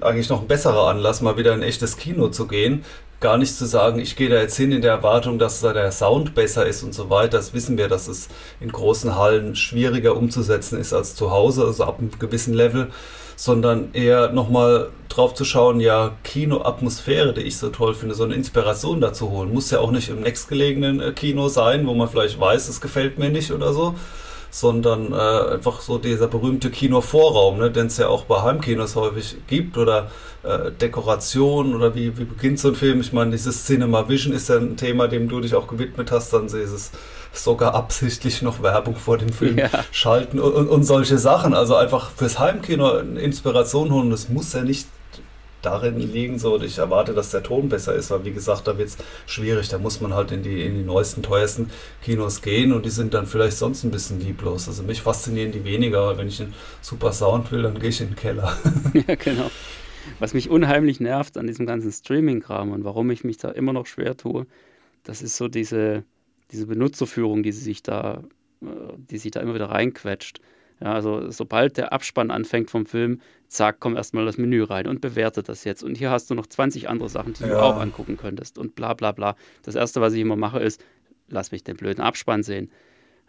[0.02, 2.84] eigentlich noch ein besserer Anlass, mal wieder in ein echtes Kino zu gehen.
[3.20, 5.92] Gar nicht zu sagen, ich gehe da jetzt hin in der Erwartung, dass da der
[5.92, 7.38] Sound besser ist und so weiter.
[7.38, 8.28] Das wissen wir, dass es
[8.60, 12.90] in großen Hallen schwieriger umzusetzen ist als zu Hause, also ab einem gewissen Level
[13.36, 18.36] sondern eher nochmal drauf zu schauen, ja, Kinoatmosphäre, die ich so toll finde, so eine
[18.36, 19.54] Inspiration dazu holen.
[19.54, 23.20] Muss ja auch nicht im nächstgelegenen äh, Kino sein, wo man vielleicht weiß, es gefällt
[23.20, 23.96] mir nicht oder so,
[24.50, 29.38] sondern äh, einfach so dieser berühmte Kinovorraum, ne, den es ja auch bei Heimkinos häufig
[29.48, 30.12] gibt oder
[30.44, 33.02] äh, Dekoration oder wie, wie beginnt so ein Film.
[33.02, 36.34] Ich meine, dieses Cinema Vision ist ja ein Thema, dem du dich auch gewidmet hast,
[36.34, 36.92] dann dieses
[37.34, 39.70] sogar absichtlich noch Werbung vor dem Film ja.
[39.92, 41.54] schalten und, und, und, solche Sachen.
[41.54, 44.12] Also einfach fürs Heimkino Inspiration holen.
[44.12, 44.88] Das muss ja nicht
[45.64, 48.90] darin liegen, so ich erwarte, dass der Ton besser ist, weil wie gesagt, da wird
[48.90, 51.70] es schwierig, da muss man halt in die, in die neuesten, teuersten
[52.04, 54.68] Kinos gehen und die sind dann vielleicht sonst ein bisschen lieblos.
[54.68, 58.02] Also mich faszinieren die weniger, aber wenn ich einen super Sound will, dann gehe ich
[58.02, 58.56] in den Keller.
[59.08, 59.50] ja, genau.
[60.20, 63.86] Was mich unheimlich nervt an diesem ganzen Streaming-Kram und warum ich mich da immer noch
[63.86, 64.46] schwer tue,
[65.04, 66.04] das ist so diese,
[66.54, 68.24] diese Benutzerführung, die sich da,
[68.62, 68.66] äh,
[68.98, 70.40] die sich da immer wieder reinquetscht.
[70.80, 75.02] Ja, also sobald der Abspann anfängt vom Film, zack, komm erstmal das Menü rein und
[75.02, 75.84] bewerte das jetzt.
[75.84, 77.50] Und hier hast du noch 20 andere Sachen, die ja.
[77.50, 79.36] du auch angucken könntest und bla bla bla.
[79.64, 80.84] Das Erste, was ich immer mache, ist,
[81.30, 82.72] lass mich den blöden Abspann sehen.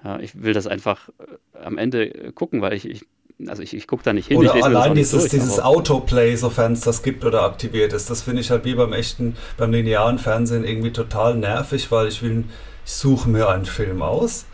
[0.03, 3.07] Ja, ich will das einfach äh, am Ende äh, gucken, weil ich, ich
[3.47, 4.37] also ich, ich gucke da nicht hin.
[4.39, 8.43] Oder allein dieses, durch, dieses Autoplay, sofern es das gibt oder aktiviert ist, das finde
[8.43, 12.45] ich halt wie beim echten, beim linearen Fernsehen irgendwie total nervig, weil ich will,
[12.85, 14.44] ich suche mir einen Film aus,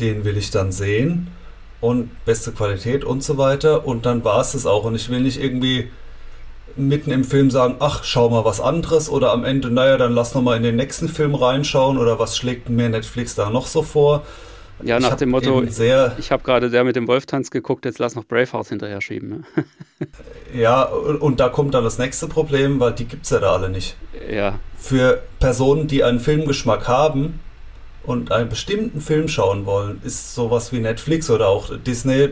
[0.00, 1.28] den will ich dann sehen
[1.80, 5.20] und beste Qualität und so weiter und dann war es das auch und ich will
[5.20, 5.90] nicht irgendwie
[6.76, 10.34] mitten im Film sagen, ach, schau mal was anderes oder am Ende, naja, dann lass
[10.34, 13.82] noch mal in den nächsten Film reinschauen oder was schlägt mir Netflix da noch so
[13.82, 14.22] vor
[14.82, 18.24] ja, nach dem Motto, ich habe gerade der mit dem Wolftanz geguckt, jetzt lass noch
[18.24, 19.28] Braveheart hinterher schieben.
[19.28, 19.64] Ne?
[20.54, 23.70] ja, und da kommt dann das nächste Problem, weil die gibt es ja da alle
[23.70, 23.96] nicht.
[24.30, 24.58] Ja.
[24.76, 27.40] Für Personen, die einen Filmgeschmack haben
[28.06, 32.30] und einen bestimmten Film schauen wollen, ist sowas wie Netflix oder auch Disney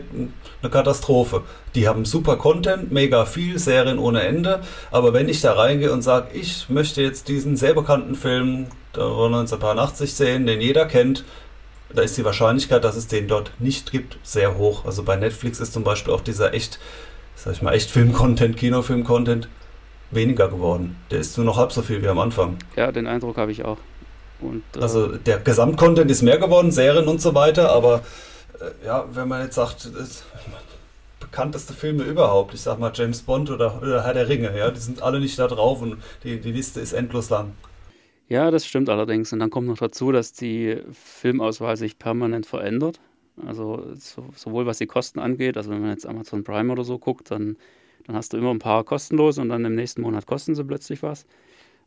[0.61, 1.43] eine Katastrophe.
[1.75, 6.01] Die haben super Content, mega viel, Serien ohne Ende, aber wenn ich da reingehe und
[6.01, 11.25] sage, ich möchte jetzt diesen sehr bekannten Film 1980 sehen, den jeder kennt,
[11.93, 14.85] da ist die Wahrscheinlichkeit, dass es den dort nicht gibt, sehr hoch.
[14.85, 16.79] Also bei Netflix ist zum Beispiel auch dieser echt,
[17.35, 19.49] sag ich mal, echt Film-Content, Kinofilm-Content
[20.11, 20.95] weniger geworden.
[21.11, 22.57] Der ist nur noch halb so viel wie am Anfang.
[22.75, 23.77] Ja, den Eindruck habe ich auch.
[24.41, 28.01] Und, äh also der Gesamtcontent ist mehr geworden, Serien und so weiter, aber
[28.59, 30.23] äh, ja, wenn man jetzt sagt, das,
[31.35, 34.79] bekannteste Filme überhaupt, ich sag mal James Bond oder, oder Herr der Ringe, ja, die
[34.79, 37.51] sind alle nicht da drauf und die, die Liste ist endlos lang.
[38.29, 39.33] Ja, das stimmt allerdings.
[39.33, 43.01] Und dann kommt noch dazu, dass die Filmauswahl sich permanent verändert.
[43.45, 46.97] Also so, sowohl was die Kosten angeht, also wenn man jetzt Amazon Prime oder so
[46.97, 47.57] guckt, dann,
[48.05, 51.03] dann hast du immer ein paar kostenlos und dann im nächsten Monat kosten sie plötzlich
[51.03, 51.25] was.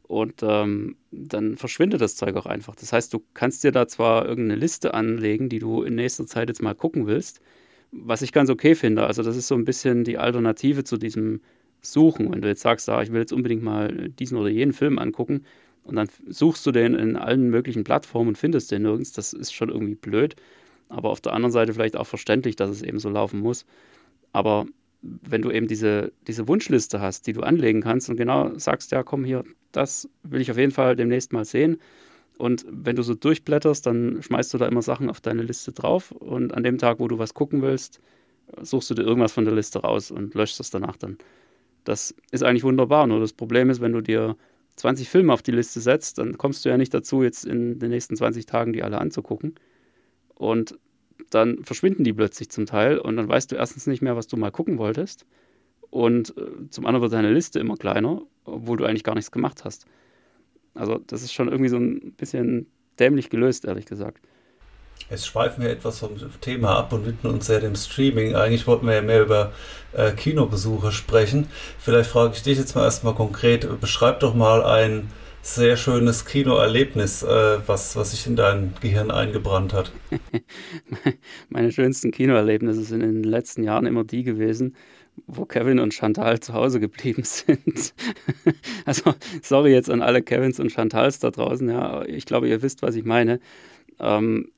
[0.09, 2.75] Und ähm, dann verschwindet das Zeug auch einfach.
[2.75, 6.49] Das heißt, du kannst dir da zwar irgendeine Liste anlegen, die du in nächster Zeit
[6.49, 7.41] jetzt mal gucken willst,
[7.93, 9.07] was ich ganz okay finde.
[9.07, 11.43] Also das ist so ein bisschen die Alternative zu diesem
[11.83, 12.33] Suchen.
[12.33, 15.45] Wenn du jetzt sagst, ah, ich will jetzt unbedingt mal diesen oder jenen Film angucken,
[15.89, 19.13] und dann suchst du den in allen möglichen Plattformen und findest den nirgends.
[19.13, 20.37] Das ist schon irgendwie blöd.
[20.91, 23.65] Aber auf der anderen Seite vielleicht auch verständlich, dass es eben so laufen muss.
[24.33, 24.67] Aber
[25.03, 29.03] wenn du eben diese, diese Wunschliste hast, die du anlegen kannst und genau sagst, ja,
[29.03, 31.79] komm hier, das will ich auf jeden Fall demnächst mal sehen.
[32.37, 36.13] Und wenn du so durchblätterst, dann schmeißt du da immer Sachen auf deine Liste drauf.
[36.13, 38.01] Und an dem Tag, wo du was gucken willst,
[38.61, 41.19] suchst du dir irgendwas von der Liste raus und löschst das danach dann.
[41.85, 43.07] Das ist eigentlich wunderbar.
[43.07, 44.37] Nur das Problem ist, wenn du dir
[44.77, 47.91] 20 Filme auf die Liste setzt, dann kommst du ja nicht dazu, jetzt in den
[47.91, 49.57] nächsten 20 Tagen die alle anzugucken.
[50.35, 50.79] Und
[51.31, 54.37] dann verschwinden die plötzlich zum Teil und dann weißt du erstens nicht mehr, was du
[54.37, 55.27] mal gucken wolltest.
[55.91, 59.65] Und äh, zum anderen wird deine Liste immer kleiner, obwohl du eigentlich gar nichts gemacht
[59.65, 59.87] hast.
[60.75, 62.67] Also das ist schon irgendwie so ein bisschen
[62.99, 64.23] dämlich gelöst, ehrlich gesagt.
[65.11, 68.35] Jetzt schweifen wir etwas vom Thema ab und widmen uns sehr dem Streaming.
[68.35, 69.53] Eigentlich wollten wir ja mehr über
[69.93, 71.47] äh, Kinobesuche sprechen.
[71.79, 75.11] Vielleicht frage ich dich jetzt mal erstmal konkret, beschreib doch mal ein
[75.55, 79.93] sehr schönes Kinoerlebnis, äh, was, was sich in dein Gehirn eingebrannt hat.
[81.49, 84.77] Meine schönsten Kinoerlebnisse sind in den letzten Jahren immer die gewesen,
[85.27, 87.95] wo Kevin und Chantal zu Hause geblieben sind.
[88.85, 92.83] also, sorry jetzt an alle Kevins und Chantals da draußen, ja, ich glaube, ihr wisst,
[92.83, 93.41] was ich meine.
[93.99, 94.51] Ähm,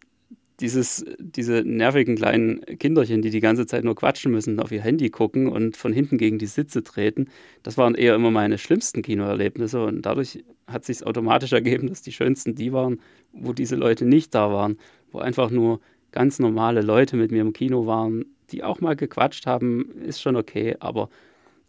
[0.60, 5.10] dieses, diese nervigen kleinen Kinderchen, die die ganze Zeit nur quatschen müssen, auf ihr Handy
[5.10, 7.28] gucken und von hinten gegen die Sitze treten,
[7.62, 12.12] das waren eher immer meine schlimmsten Kinoerlebnisse und dadurch hat sich automatisch ergeben, dass die
[12.12, 13.00] schönsten die waren,
[13.32, 14.78] wo diese Leute nicht da waren,
[15.10, 15.80] wo einfach nur
[16.12, 20.36] ganz normale Leute mit mir im Kino waren, die auch mal gequatscht haben, ist schon
[20.36, 21.08] okay, aber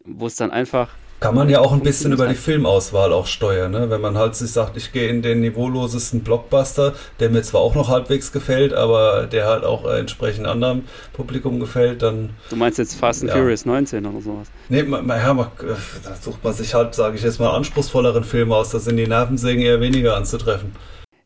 [0.04, 3.71] wo es dann einfach kann man ja auch ein bisschen über die Filmauswahl auch steuern,
[3.71, 3.91] ne?
[3.91, 7.75] wenn man halt sich sagt, ich gehe in den niveaulosesten Blockbuster, der mir zwar auch
[7.75, 12.31] noch halbwegs gefällt, aber der halt auch äh, entsprechend anderem Publikum gefällt, dann...
[12.49, 13.38] Du meinst jetzt Fast and ja.
[13.38, 14.47] Furious 19 oder sowas?
[14.67, 18.23] Nee, man, ja, man, äh, da sucht man sich halt, sage ich jetzt mal, anspruchsvolleren
[18.23, 20.71] Filme aus, da sind die Nervensägen eher weniger anzutreffen.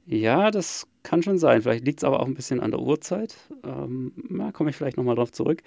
[0.06, 1.62] Ja, das kann schon sein.
[1.62, 3.36] Vielleicht liegt es aber auch ein bisschen an der Uhrzeit.
[3.64, 5.62] Ähm, da komme ich vielleicht nochmal drauf zurück.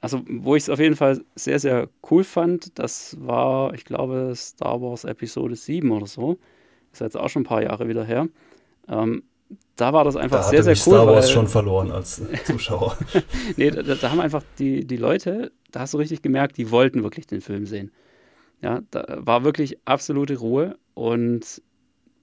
[0.00, 4.32] Also, wo ich es auf jeden Fall sehr, sehr cool fand, das war, ich glaube,
[4.36, 6.38] Star Wars Episode 7 oder so.
[6.92, 8.28] Ist jetzt auch schon ein paar Jahre wieder her.
[8.88, 9.22] Ähm,
[9.76, 10.76] da war das einfach da sehr, sehr cool.
[10.76, 12.96] Star Wars weil, schon verloren als Zuschauer.
[13.56, 17.02] nee, da, da, haben einfach die, die Leute, da hast du richtig gemerkt, die wollten
[17.02, 17.90] wirklich den Film sehen.
[18.60, 21.62] Ja, da war wirklich absolute Ruhe und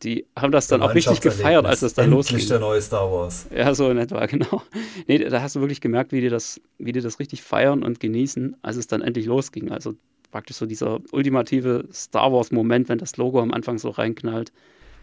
[0.04, 2.48] die haben das dann auch richtig gefeiert, als es dann Endlich losging.
[2.50, 3.48] der neue Star Wars.
[3.54, 4.62] Ja, so in etwa, genau.
[5.08, 8.00] Nee, da hast du wirklich gemerkt, wie die das, wie die das richtig feiern und
[8.00, 9.72] genießen, als es dann endlich losging.
[9.72, 9.96] Also
[10.32, 14.52] praktisch so dieser ultimative Star Wars-Moment, wenn das Logo am Anfang so reinknallt.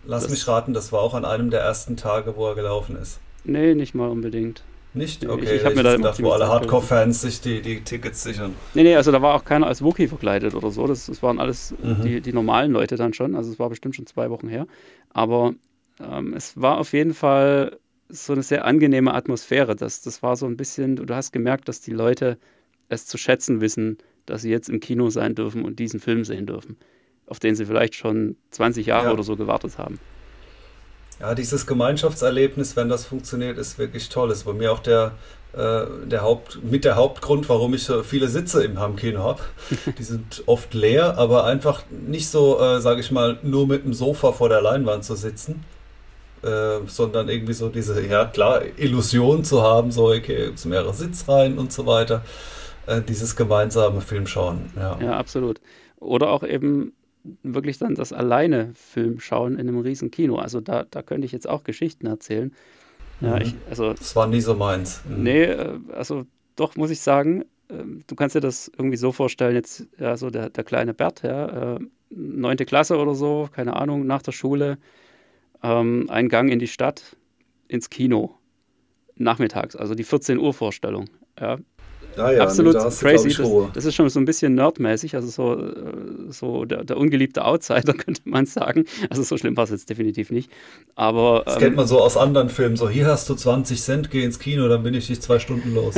[0.07, 2.97] Lass Das- mich raten, das war auch an einem der ersten Tage, wo er gelaufen
[2.97, 3.19] ist.
[3.45, 4.63] Nee, nicht mal unbedingt.
[4.97, 5.23] Nicht?
[5.23, 8.23] Ich- Okay, ich hab mir da immer gedacht, wo alle Hardcore-Fans sich die, die Tickets
[8.23, 8.55] sichern.
[8.75, 10.87] Nee, nee, also da war auch keiner als Wookie verkleidet oder so.
[10.87, 12.03] Das, das waren alles Mhm.
[12.03, 13.35] die, die normalen Leute dann schon.
[13.35, 14.67] Also es war bestimmt schon zwei Wochen her.
[15.11, 15.55] Aber
[16.01, 17.79] ähm, es war auf jeden Fall
[18.09, 19.77] so eine sehr angenehme Atmosphäre.
[19.77, 22.39] Das, das war so ein bisschen, du hast gemerkt, dass die Leute
[22.89, 26.47] es zu schätzen wissen, dass sie jetzt im Kino sein dürfen und diesen Film sehen
[26.47, 26.77] dürfen,
[27.27, 29.13] auf den sie vielleicht schon 20 Jahre Ja.
[29.13, 29.99] oder so gewartet haben.
[31.21, 34.31] Ja, dieses Gemeinschaftserlebnis, wenn das funktioniert, ist wirklich toll.
[34.31, 35.13] Ist bei mir auch der,
[35.55, 39.41] äh, der Haupt, mit der Hauptgrund, warum ich so viele Sitze im Heimkino habe.
[39.99, 43.95] Die sind oft leer, aber einfach nicht so, äh, sage ich mal, nur mit dem
[43.95, 45.65] Sofa vor der Leinwand zu sitzen,
[46.43, 51.57] äh, sondern irgendwie so diese, ja klar, Illusion zu haben, so, okay, gibt's mehrere Sitzreihen
[51.59, 52.23] und so weiter.
[52.87, 54.99] Äh, dieses gemeinsame Filmschauen, ja.
[55.01, 55.61] Ja, absolut.
[55.99, 56.93] Oder auch eben
[57.43, 60.37] wirklich dann das alleine Film schauen in einem riesen Kino.
[60.37, 62.53] Also da, da könnte ich jetzt auch Geschichten erzählen.
[63.21, 63.43] Ja, Mhm.
[63.43, 65.03] ich, also Das war nie so meins.
[65.09, 65.23] Mhm.
[65.23, 69.55] Nee, äh, also doch, muss ich sagen, ähm, du kannst dir das irgendwie so vorstellen,
[69.55, 74.07] jetzt, ja, so der, der kleine Bert, ja, äh, neunte Klasse oder so, keine Ahnung,
[74.07, 74.79] nach der Schule,
[75.63, 77.17] ähm, ein Gang in die Stadt,
[77.69, 78.39] ins Kino,
[79.17, 81.07] nachmittags, also die 14 Uhr Vorstellung,
[81.41, 81.59] ja,
[82.17, 83.29] Ja, ja, absolut nee, da crazy.
[83.29, 87.45] das, das ist schon so ein bisschen nerdmäßig, also so, äh, so der, der ungeliebte
[87.45, 88.85] Outsider, könnte man sagen.
[89.11, 90.51] Also so schlimm war es jetzt definitiv nicht.
[90.95, 92.77] Aber Das ähm, kennt man so aus anderen Filmen.
[92.77, 95.75] So, hier hast du 20 Cent, geh ins Kino, dann bin ich dich zwei Stunden
[95.75, 95.95] los.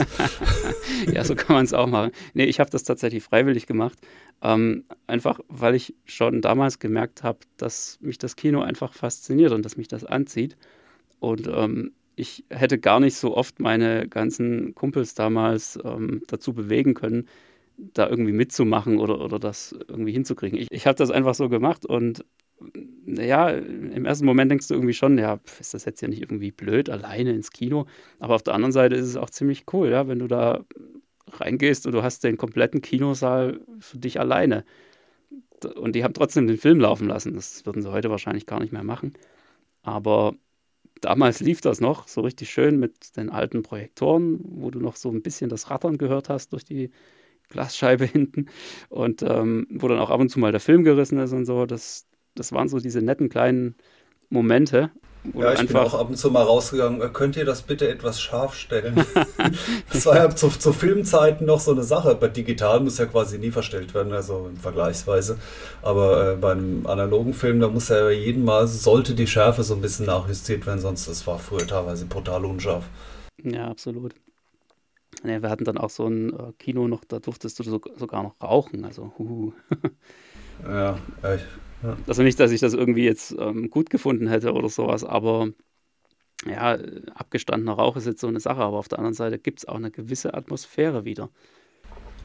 [1.12, 2.10] ja, so kann man es auch machen.
[2.34, 3.98] Nee, ich habe das tatsächlich freiwillig gemacht.
[4.42, 9.64] Ähm, einfach, weil ich schon damals gemerkt habe, dass mich das Kino einfach fasziniert und
[9.64, 10.56] dass mich das anzieht.
[11.20, 16.94] Und ähm, ich hätte gar nicht so oft meine ganzen Kumpels damals ähm, dazu bewegen
[16.94, 17.28] können,
[17.76, 20.58] da irgendwie mitzumachen oder, oder das irgendwie hinzukriegen.
[20.58, 22.24] Ich, ich habe das einfach so gemacht und
[23.04, 26.50] naja, im ersten Moment denkst du irgendwie schon, ja, ist das jetzt ja nicht irgendwie
[26.50, 27.86] blöd, alleine ins Kino.
[28.18, 30.64] Aber auf der anderen Seite ist es auch ziemlich cool, ja, wenn du da
[31.30, 34.64] reingehst und du hast den kompletten Kinosaal für dich alleine.
[35.76, 37.34] Und die haben trotzdem den Film laufen lassen.
[37.34, 39.12] Das würden sie heute wahrscheinlich gar nicht mehr machen.
[39.82, 40.34] Aber
[41.00, 45.10] damals lief das noch so richtig schön mit den alten Projektoren, wo du noch so
[45.10, 46.90] ein bisschen das Rattern gehört hast durch die
[47.48, 48.46] Glasscheibe hinten
[48.88, 51.66] und ähm, wo dann auch ab und zu mal der Film gerissen ist und so.
[51.66, 53.74] Das, das waren so diese netten kleinen
[54.30, 54.90] Momente,
[55.32, 57.00] wo Ja, ich bin einfach auch ab und zu mal rausgegangen.
[57.00, 59.04] Äh, Könnt ihr das bitte etwas scharf stellen?
[59.92, 62.14] das war ja zu, zu Filmzeiten noch so eine Sache.
[62.14, 65.38] Bei digital muss ja quasi nie verstellt werden, also vergleichsweise.
[65.82, 69.62] Aber äh, bei einem analogen Film, da muss ja bei jedem Mal, sollte die Schärfe
[69.62, 72.84] so ein bisschen nachjustiert werden, sonst das war früher teilweise brutal unscharf.
[73.42, 74.14] Ja, absolut.
[75.22, 78.22] Nee, wir hatten dann auch so ein äh, Kino noch, da durftest du so, sogar
[78.22, 78.84] noch rauchen.
[78.84, 79.52] Also, huhu.
[80.66, 80.98] Ja,
[81.82, 85.48] ja, Also nicht, dass ich das irgendwie jetzt ähm, gut gefunden hätte oder sowas, aber
[86.46, 86.78] ja,
[87.14, 89.76] abgestandener Rauch ist jetzt so eine Sache, aber auf der anderen Seite gibt es auch
[89.76, 91.30] eine gewisse Atmosphäre wieder.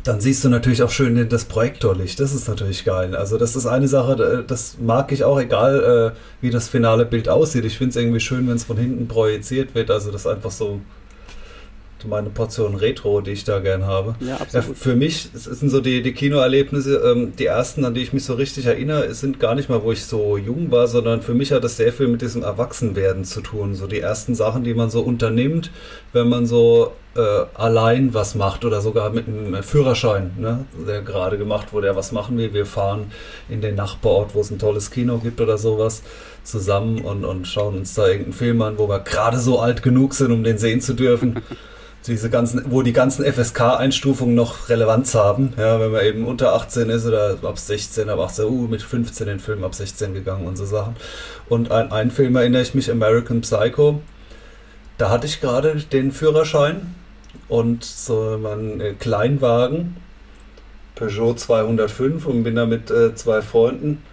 [0.04, 2.20] Dann siehst du natürlich auch schön das Projektorlicht.
[2.20, 3.16] Das ist natürlich geil.
[3.16, 7.30] Also das ist eine Sache, das mag ich auch, egal äh, wie das finale Bild
[7.30, 7.64] aussieht.
[7.64, 9.90] Ich finde es irgendwie schön, wenn es von hinten projiziert wird.
[9.90, 10.82] Also das einfach so
[12.06, 14.16] meine Portion Retro, die ich da gern habe.
[14.20, 14.78] Ja, Ja, absolut.
[14.78, 18.34] für mich sind so die, die Kinoerlebnisse, ähm, die ersten, an die ich mich so
[18.34, 21.64] richtig erinnere, sind gar nicht mal, wo ich so jung war, sondern für mich hat
[21.64, 23.76] das sehr viel mit diesem Erwachsenwerden zu tun.
[23.76, 25.72] So die ersten Sachen, die man so unternimmt,
[26.14, 31.38] wenn man so äh, allein was macht oder sogar mit einem Führerschein, ne, der gerade
[31.38, 31.88] gemacht wurde.
[31.88, 32.54] Ja, was machen wir?
[32.54, 33.12] Wir fahren
[33.50, 36.02] in den Nachbarort, wo es ein tolles Kino gibt oder sowas
[36.44, 40.14] zusammen und, und schauen uns da irgendeinen Film an, wo wir gerade so alt genug
[40.14, 41.42] sind, um den sehen zu dürfen
[42.08, 45.54] diese ganzen, wo die ganzen FSK-Einstufungen noch Relevanz haben.
[45.58, 49.28] Ja, wenn man eben unter 18 ist oder ab 16, ab 18, uh, mit 15
[49.28, 50.96] den Film ab 16 gegangen und so Sachen.
[51.48, 54.02] Und an einen Film erinnere ich mich, American Psycho.
[54.98, 56.94] Da hatte ich gerade den Führerschein
[57.48, 59.98] und so meinen äh, Kleinwagen,
[60.96, 64.04] Peugeot 205 und bin da mit äh, zwei Freunden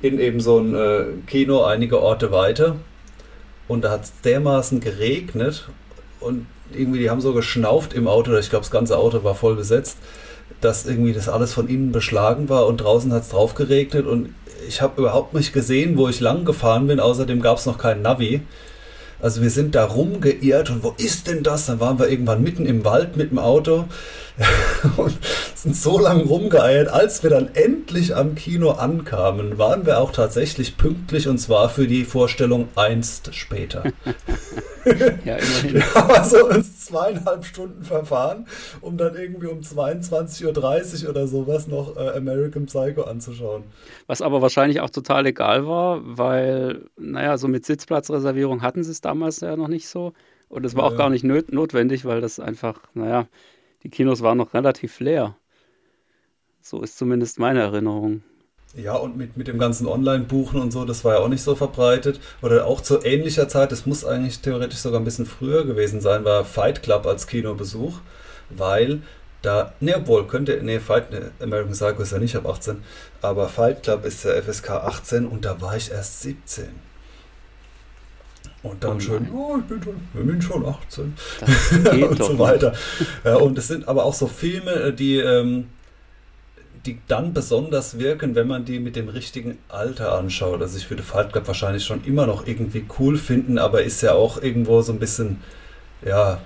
[0.00, 2.76] in eben so ein äh, Kino einige Orte weiter.
[3.68, 5.68] Und da hat es dermaßen geregnet
[6.20, 6.46] und
[6.76, 9.98] irgendwie, die haben so geschnauft im Auto, ich glaube, das ganze Auto war voll besetzt,
[10.60, 14.34] dass irgendwie das alles von innen beschlagen war und draußen hat es drauf geregnet und
[14.68, 17.00] ich habe überhaupt nicht gesehen, wo ich lang gefahren bin.
[17.00, 18.42] Außerdem gab es noch kein Navi.
[19.20, 21.66] Also wir sind da rumgeirrt und wo ist denn das?
[21.66, 23.84] Dann waren wir irgendwann mitten im Wald mit dem Auto
[24.96, 25.18] und
[25.54, 26.88] sind so lange rumgeeiert.
[26.88, 31.86] Als wir dann endlich am Kino ankamen, waren wir auch tatsächlich pünktlich und zwar für
[31.86, 33.84] die Vorstellung einst später.
[35.24, 35.74] ja, immerhin.
[35.74, 38.46] Wir haben also uns zweieinhalb Stunden verfahren,
[38.80, 43.64] um dann irgendwie um 22.30 Uhr oder sowas noch äh, American Psycho anzuschauen.
[44.06, 49.00] Was aber wahrscheinlich auch total egal war, weil, naja, so mit Sitzplatzreservierung hatten sie es
[49.00, 50.12] damals ja noch nicht so.
[50.48, 50.90] Und es war ja.
[50.90, 53.26] auch gar nicht notwendig, weil das einfach, naja,
[53.82, 55.36] die Kinos waren noch relativ leer.
[56.60, 58.22] So ist zumindest meine Erinnerung.
[58.74, 61.54] Ja, und mit, mit dem ganzen Online-Buchen und so, das war ja auch nicht so
[61.54, 62.20] verbreitet.
[62.40, 66.24] Oder auch zu ähnlicher Zeit, das muss eigentlich theoretisch sogar ein bisschen früher gewesen sein,
[66.24, 68.00] war Fight Club als Kinobesuch,
[68.48, 69.02] weil
[69.42, 72.82] da, ne, obwohl, könnte, ne, Fight, ne, American Psycho ist ja nicht ab 18,
[73.20, 76.91] aber Fight Club ist ja FSK 18 und da war ich erst 17.
[78.62, 81.14] Und dann oh schön, oh, ich bin schon, ich bin schon 18.
[82.08, 82.72] und so weiter.
[83.24, 85.66] Ja, und es sind aber auch so Filme, die, ähm,
[86.86, 90.62] die dann besonders wirken, wenn man die mit dem richtigen Alter anschaut.
[90.62, 94.12] Also ich würde Fight Club wahrscheinlich schon immer noch irgendwie cool finden, aber ist ja
[94.12, 95.38] auch irgendwo so ein bisschen,
[96.06, 96.40] ja,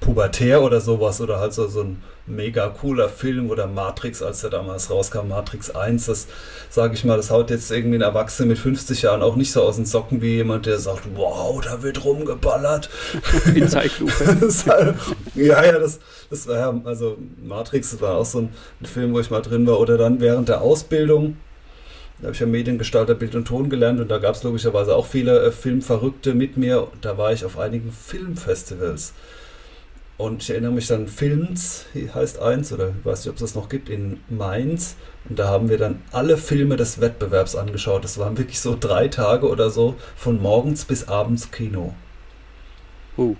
[0.00, 4.50] pubertär oder sowas oder halt so, so ein mega cooler Film oder Matrix, als der
[4.50, 6.26] damals rauskam, Matrix 1, das
[6.70, 9.62] sage ich mal, das haut jetzt irgendwie ein Erwachsener mit 50 Jahren auch nicht so
[9.62, 12.90] aus den Socken wie jemand, der sagt, wow, da wird rumgeballert.
[13.54, 14.12] In Zeitlupe.
[14.66, 14.94] halt,
[15.34, 19.20] ja, ja, das, das war ja, also Matrix war auch so ein, ein Film, wo
[19.20, 19.80] ich mal drin war.
[19.80, 21.36] Oder dann während der Ausbildung,
[22.18, 25.06] da habe ich ja Mediengestalter Bild und Ton gelernt und da gab es logischerweise auch
[25.06, 26.88] viele äh, Filmverrückte mit mir.
[27.00, 29.14] Da war ich auf einigen Filmfestivals.
[30.18, 33.54] Und ich erinnere mich dann, Films heißt eins, oder ich weiß nicht, ob es das
[33.54, 34.96] noch gibt, in Mainz.
[35.28, 38.02] Und da haben wir dann alle Filme des Wettbewerbs angeschaut.
[38.02, 41.94] Das waren wirklich so drei Tage oder so, von morgens bis abends Kino.
[43.16, 43.36] Uh.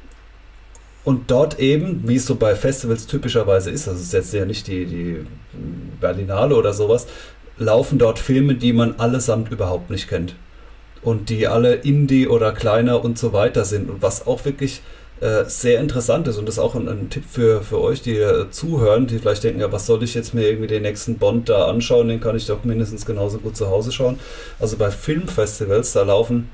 [1.05, 4.69] Und dort eben, wie es so bei Festivals typischerweise ist, das ist jetzt ja nicht
[4.69, 5.27] die, die
[6.01, 7.09] Berlinale oder sowas,
[7.57, 10.37] laufen dort Filme, die man allesamt überhaupt nicht kennt.
[11.03, 13.91] Und die alle Indie oder kleiner und so weiter sind.
[13.91, 14.83] Und was auch wirklich
[15.21, 18.19] äh, sehr interessant ist und das ist auch ein, ein, Tipp für, für euch, die
[18.19, 21.49] äh, zuhören, die vielleicht denken, ja, was soll ich jetzt mir irgendwie den nächsten Bond
[21.49, 24.19] da anschauen, den kann ich doch mindestens genauso gut zu Hause schauen.
[24.61, 26.51] Also bei Filmfestivals, da laufen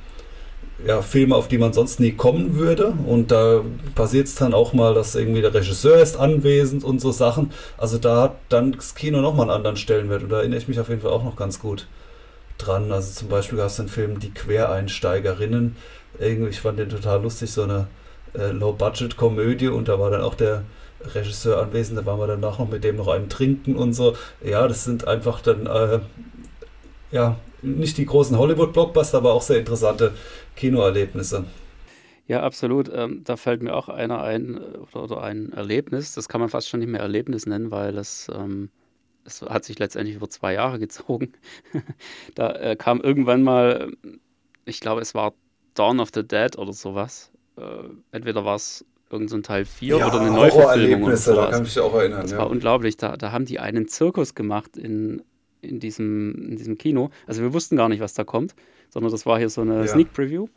[0.86, 2.92] ja, Filme, auf die man sonst nie kommen würde.
[3.06, 3.62] Und da
[3.94, 7.52] passiert es dann auch mal, dass irgendwie der Regisseur ist anwesend und so Sachen.
[7.78, 10.22] Also da hat dann das Kino nochmal einen anderen Stellenwert.
[10.24, 11.86] Und da erinnere ich mich auf jeden Fall auch noch ganz gut
[12.58, 12.92] dran.
[12.92, 15.76] Also zum Beispiel gab es den Film Die Quereinsteigerinnen.
[16.18, 17.88] Irgendwie, ich fand den total lustig, so eine
[18.34, 20.64] äh, Low-Budget-Komödie und da war dann auch der
[21.00, 24.16] Regisseur anwesend, da waren wir danach noch mit dem noch einen trinken und so.
[24.42, 26.00] Ja, das sind einfach dann, äh,
[27.10, 30.14] ja, nicht die großen Hollywood-Blockbuster, aber auch sehr interessante
[30.56, 31.44] Kinoerlebnisse.
[32.26, 32.90] Ja, absolut.
[32.92, 36.14] Ähm, da fällt mir auch einer ein oder, oder, ein Erlebnis.
[36.14, 38.70] Das kann man fast schon nicht mehr Erlebnis nennen, weil es, ähm,
[39.24, 41.32] es hat sich letztendlich über zwei Jahre gezogen.
[42.34, 43.92] da äh, kam irgendwann mal,
[44.64, 45.34] ich glaube, es war
[45.74, 47.62] Dawn of the Dead oder sowas äh,
[48.12, 51.36] entweder war es irgendein so Teil 4 ja, oder eine Neuverfilmung oder sowas.
[51.36, 52.22] Da kann ich mich auch erinnern.
[52.22, 52.38] Das ja.
[52.38, 52.96] war unglaublich.
[52.96, 55.22] Da, da haben die einen Zirkus gemacht in,
[55.62, 57.10] in, diesem, in diesem Kino.
[57.26, 58.54] Also wir wussten gar nicht, was da kommt,
[58.90, 59.86] sondern das war hier so eine ja.
[59.86, 60.48] Sneak Preview.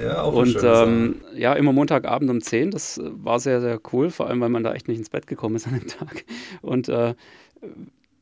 [0.00, 4.28] Ja, auch Und ähm, ja, immer Montagabend um 10, das war sehr, sehr cool, vor
[4.28, 6.24] allem, weil man da echt nicht ins Bett gekommen ist an dem Tag.
[6.62, 7.14] Und äh,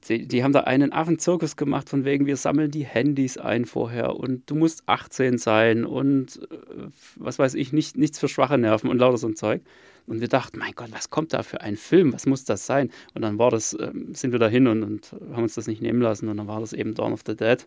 [0.09, 4.17] die, die, haben da einen Affenzirkus gemacht, von wegen, wir sammeln die Handys ein vorher
[4.17, 8.91] und du musst 18 sein und äh, was weiß ich, nicht, nichts für schwache Nerven
[8.91, 9.63] und lauter so ein Zeug.
[10.07, 12.13] Und wir dachten, mein Gott, was kommt da für ein Film?
[12.13, 12.91] Was muss das sein?
[13.15, 15.83] Und dann war das, äh, sind wir da hin und, und, haben uns das nicht
[15.83, 17.67] nehmen lassen und dann war das eben Dawn of the Dead.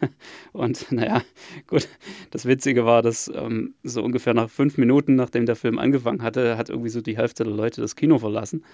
[0.52, 1.22] und naja,
[1.68, 1.88] gut,
[2.30, 6.58] das Witzige war, dass ähm, so ungefähr nach fünf Minuten, nachdem der Film angefangen hatte,
[6.58, 8.64] hat irgendwie so die Hälfte der Leute das Kino verlassen.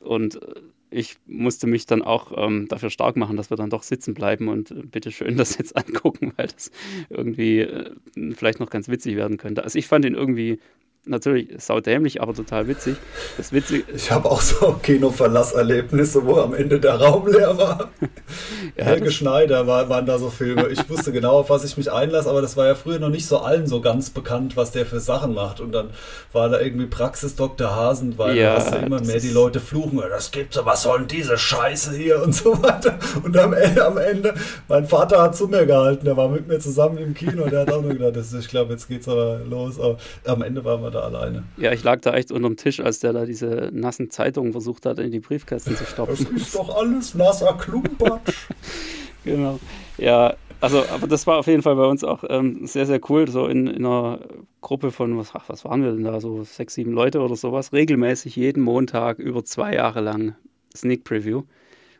[0.00, 3.82] Und äh, ich musste mich dann auch ähm, dafür stark machen, dass wir dann doch
[3.82, 6.70] sitzen bleiben und äh, bitte schön das jetzt angucken, weil das
[7.10, 7.90] irgendwie äh,
[8.34, 9.64] vielleicht noch ganz witzig werden könnte.
[9.64, 10.58] Also ich fand ihn irgendwie
[11.06, 12.96] natürlich saudämlich, aber total witzig.
[13.36, 17.90] Das Witzige, ich habe auch so Kinoverlasserlebnisse, wo am Ende der Raum leer war.
[18.76, 20.68] ja, Helge Schneider war, waren da so Filme.
[20.68, 23.26] Ich wusste genau, auf was ich mich einlasse, aber das war ja früher noch nicht
[23.26, 25.60] so allen so ganz bekannt, was der für Sachen macht.
[25.60, 25.90] Und dann
[26.32, 27.74] war da irgendwie Praxis Dr.
[27.74, 31.00] Hasen, weil ja, da hast du immer mehr die Leute fluchen, das gibt's, was soll
[31.00, 32.98] denn diese Scheiße hier und so weiter.
[33.22, 34.34] Und am Ende, am Ende,
[34.68, 37.72] mein Vater hat zu mir gehalten, der war mit mir zusammen im Kino, der hat
[37.72, 39.78] auch nur gedacht, ich glaube, jetzt geht's aber los.
[39.78, 41.44] Aber am Ende waren wir da alleine.
[41.56, 44.98] Ja, ich lag da echt unterm Tisch, als der da diese nassen Zeitungen versucht hat,
[44.98, 46.26] in die Briefkästen zu stopfen.
[46.32, 48.48] Das ist doch alles nasser Klumpatsch.
[49.24, 49.58] genau.
[49.98, 53.28] Ja, also, aber das war auf jeden Fall bei uns auch ähm, sehr, sehr cool,
[53.28, 54.20] so in, in einer
[54.62, 57.72] Gruppe von, was, ach, was waren wir denn da, so sechs, sieben Leute oder sowas,
[57.72, 60.34] regelmäßig jeden Montag über zwei Jahre lang
[60.74, 61.42] Sneak Preview.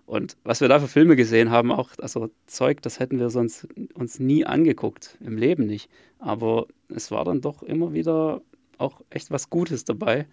[0.07, 3.67] Und was wir da für Filme gesehen haben, auch, also Zeug, das hätten wir sonst
[3.95, 5.91] uns nie angeguckt, im Leben nicht.
[6.21, 8.41] Aber es war dann doch immer wieder
[8.79, 10.27] auch echt was Gutes dabei,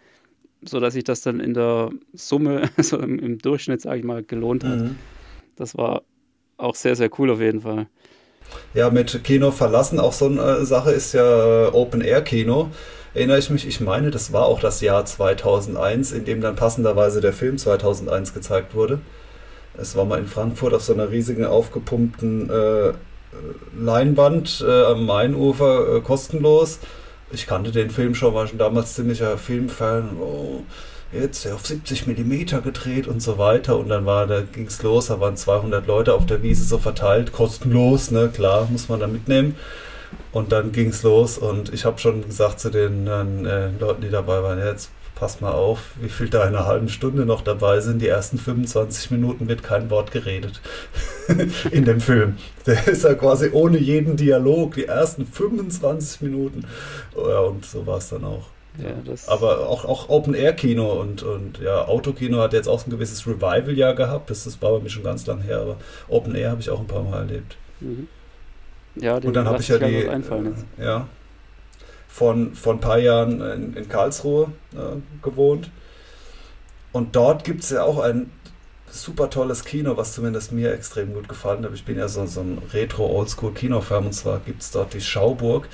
[0.64, 4.64] sodass sich das dann in der Summe, so im, im Durchschnitt, sage ich mal, gelohnt
[4.64, 4.80] hat.
[4.80, 4.96] Mhm.
[5.56, 6.04] Das war
[6.58, 7.88] auch sehr, sehr cool auf jeden Fall.
[8.74, 12.70] Ja, mit Kino verlassen, auch so eine Sache ist ja äh, Open-Air-Kino.
[13.14, 17.22] Erinnere ich mich, ich meine, das war auch das Jahr 2001, in dem dann passenderweise
[17.22, 19.00] der Film 2001 gezeigt wurde.
[19.78, 22.94] Es war mal in Frankfurt auf so einer riesigen aufgepumpten äh,
[23.78, 26.80] Leinwand äh, am Mainufer äh, kostenlos.
[27.34, 30.18] Ich kannte den Film schon, war schon damals ziemlicher Filmfan.
[30.20, 30.62] Oh,
[31.12, 33.78] jetzt auf 70 mm gedreht und so weiter.
[33.78, 36.78] Und dann war, da ging es los, da waren 200 Leute auf der Wiese so
[36.78, 39.56] verteilt, kostenlos, ne, klar, muss man da mitnehmen.
[40.32, 44.10] Und dann ging es los und ich habe schon gesagt zu den äh, Leuten, die
[44.10, 44.92] dabei waren, jetzt
[45.24, 48.02] pass mal auf, wie viel da in einer halben Stunde noch dabei sind.
[48.02, 50.60] Die ersten 25 Minuten wird kein Wort geredet
[51.72, 52.36] in dem Film.
[52.66, 56.66] Der ist ja quasi ohne jeden Dialog, die ersten 25 Minuten.
[57.16, 58.48] Ja, und so war es dann auch.
[58.78, 58.90] Ja,
[59.28, 64.30] Aber auch, auch Open-Air-Kino und, und ja, Autokino hat jetzt auch ein gewisses Revival-Jahr gehabt.
[64.30, 65.78] Das, das war bei mir schon ganz lang her, aber
[66.10, 67.56] Open-Air habe ich auch ein paar Mal erlebt.
[67.80, 68.10] Mhm.
[68.96, 70.04] Ja, und dann habe ich ja die.
[70.04, 70.22] Äh,
[70.84, 71.08] ja,
[72.14, 75.72] von, von ein paar Jahren in, in Karlsruhe äh, gewohnt.
[76.92, 78.30] Und dort gibt es ja auch ein
[78.88, 81.74] super tolles Kino, was zumindest mir extrem gut gefallen hat.
[81.74, 85.68] Ich bin ja so, so ein Retro-Oldschool-Kinofan und zwar gibt es dort die Schauburg,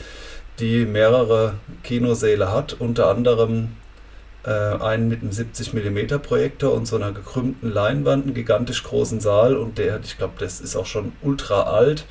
[0.59, 3.75] die mehrere Kinosäle hat, unter anderem
[4.45, 9.19] äh, einen mit einem 70 mm Projektor und so einer gekrümmten Leinwand, einen gigantisch großen
[9.19, 12.05] Saal und der, ich glaube, das ist auch schon ultra alt.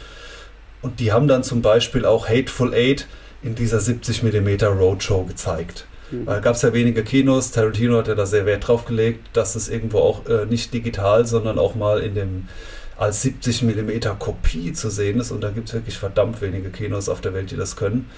[0.83, 3.07] Und die haben dann zum Beispiel auch Hateful Eight
[3.43, 5.87] in dieser 70 mm Roadshow gezeigt.
[6.11, 6.27] Mhm.
[6.27, 9.55] Weil gab es ja wenige Kinos, Tarantino hat ja da sehr Wert drauf gelegt, dass
[9.55, 12.49] es irgendwo auch äh, nicht digital, sondern auch mal in dem
[12.97, 17.09] als 70 mm Kopie zu sehen ist und da gibt es wirklich verdammt wenige Kinos
[17.09, 18.11] auf der Welt, die das können.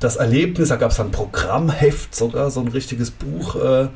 [0.00, 3.88] Das Erlebnis, da gab es ein Programmheft sogar, so ein richtiges Buch, äh,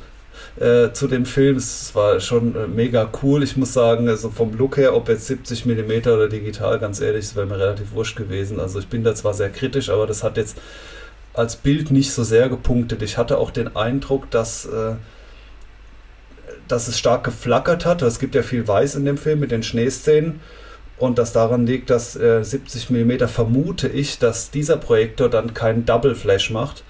[0.59, 1.57] äh, zu dem Film.
[1.57, 3.43] Es war schon äh, mega cool.
[3.43, 7.26] Ich muss sagen, also vom Look her, ob jetzt 70 mm oder digital, ganz ehrlich,
[7.26, 8.61] das wäre mir relativ wurscht gewesen.
[8.61, 10.57] Also ich bin da zwar sehr kritisch, aber das hat jetzt
[11.34, 13.03] als Bild nicht so sehr gepunktet.
[13.03, 14.95] Ich hatte auch den Eindruck, dass, äh,
[16.68, 18.03] dass es stark geflackert hat.
[18.03, 20.41] Es gibt ja viel Weiß in dem Film mit den Schneeszenen.
[20.99, 25.86] Und das daran liegt, dass äh, 70 mm vermute ich, dass dieser Projektor dann keinen
[25.86, 26.84] Double Flash macht,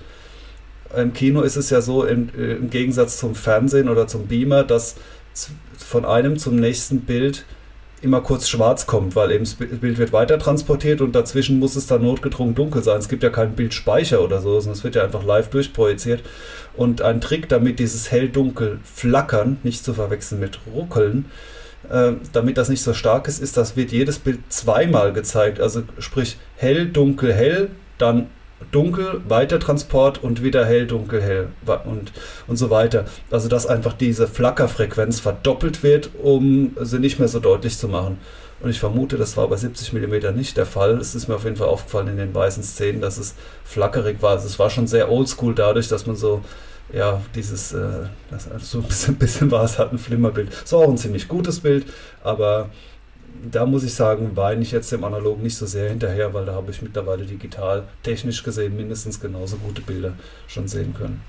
[0.96, 4.64] im Kino ist es ja so, im, äh, im Gegensatz zum Fernsehen oder zum Beamer,
[4.64, 4.96] dass
[5.78, 7.44] von einem zum nächsten Bild
[8.02, 11.86] immer kurz schwarz kommt, weil eben das Bild wird weiter transportiert und dazwischen muss es
[11.86, 12.98] dann notgedrungen dunkel sein.
[12.98, 16.22] Es gibt ja keinen Bildspeicher oder so, sondern es wird ja einfach live durchprojiziert.
[16.76, 21.26] Und ein Trick, damit dieses hell-dunkel flackern, nicht zu verwechseln mit ruckeln,
[21.90, 25.60] äh, damit das nicht so stark ist, ist, das wird jedes Bild zweimal gezeigt.
[25.60, 28.28] Also sprich hell, dunkel, hell, dann
[28.70, 31.48] dunkel, Weitertransport und wieder hell, dunkel, hell
[31.84, 32.12] und,
[32.46, 33.04] und so weiter.
[33.30, 38.18] Also dass einfach diese Flackerfrequenz verdoppelt wird, um sie nicht mehr so deutlich zu machen.
[38.62, 40.98] Und ich vermute, das war bei 70 mm nicht der Fall.
[40.98, 43.34] Es ist mir auf jeden Fall aufgefallen in den weißen Szenen, dass es
[43.64, 44.32] flackerig war.
[44.32, 46.42] Also es war schon sehr oldschool dadurch, dass man so,
[46.92, 50.50] ja, dieses, äh, das, also so ein bisschen, bisschen war es halt ein Flimmerbild.
[50.64, 51.86] Es war auch ein ziemlich gutes Bild,
[52.22, 52.68] aber
[53.50, 56.54] da muss ich sagen, weine ich jetzt dem Analogen nicht so sehr hinterher, weil da
[56.54, 60.14] habe ich mittlerweile digital, technisch gesehen, mindestens genauso gute Bilder
[60.46, 61.22] schon sehen können.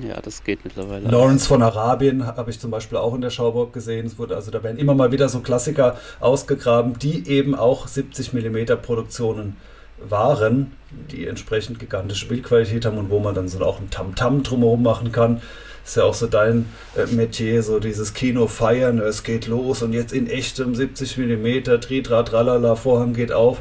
[0.00, 1.08] Ja, das geht mittlerweile.
[1.08, 4.06] Lawrence von Arabien habe ich zum Beispiel auch in der Schauburg gesehen.
[4.06, 8.32] Es wurde also, da werden immer mal wieder so Klassiker ausgegraben, die eben auch 70
[8.32, 9.56] mm Produktionen
[9.98, 10.72] waren,
[11.10, 14.82] die entsprechend gigantische Bildqualität haben und wo man dann so auch ein Tamtam -Tam drumherum
[14.82, 15.42] machen kann
[15.84, 16.66] ist ja auch so dein
[16.96, 21.64] äh, Metier, so dieses Kino feiern, es geht los und jetzt in echtem 70 mm,
[21.80, 23.58] Tritra, Tralala, Vorhang geht auf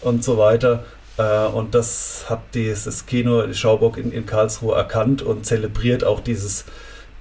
[0.00, 0.84] und so weiter.
[1.18, 6.20] Äh, und das hat dieses Kino die Schauburg in, in Karlsruhe erkannt und zelebriert auch
[6.20, 6.64] dieses,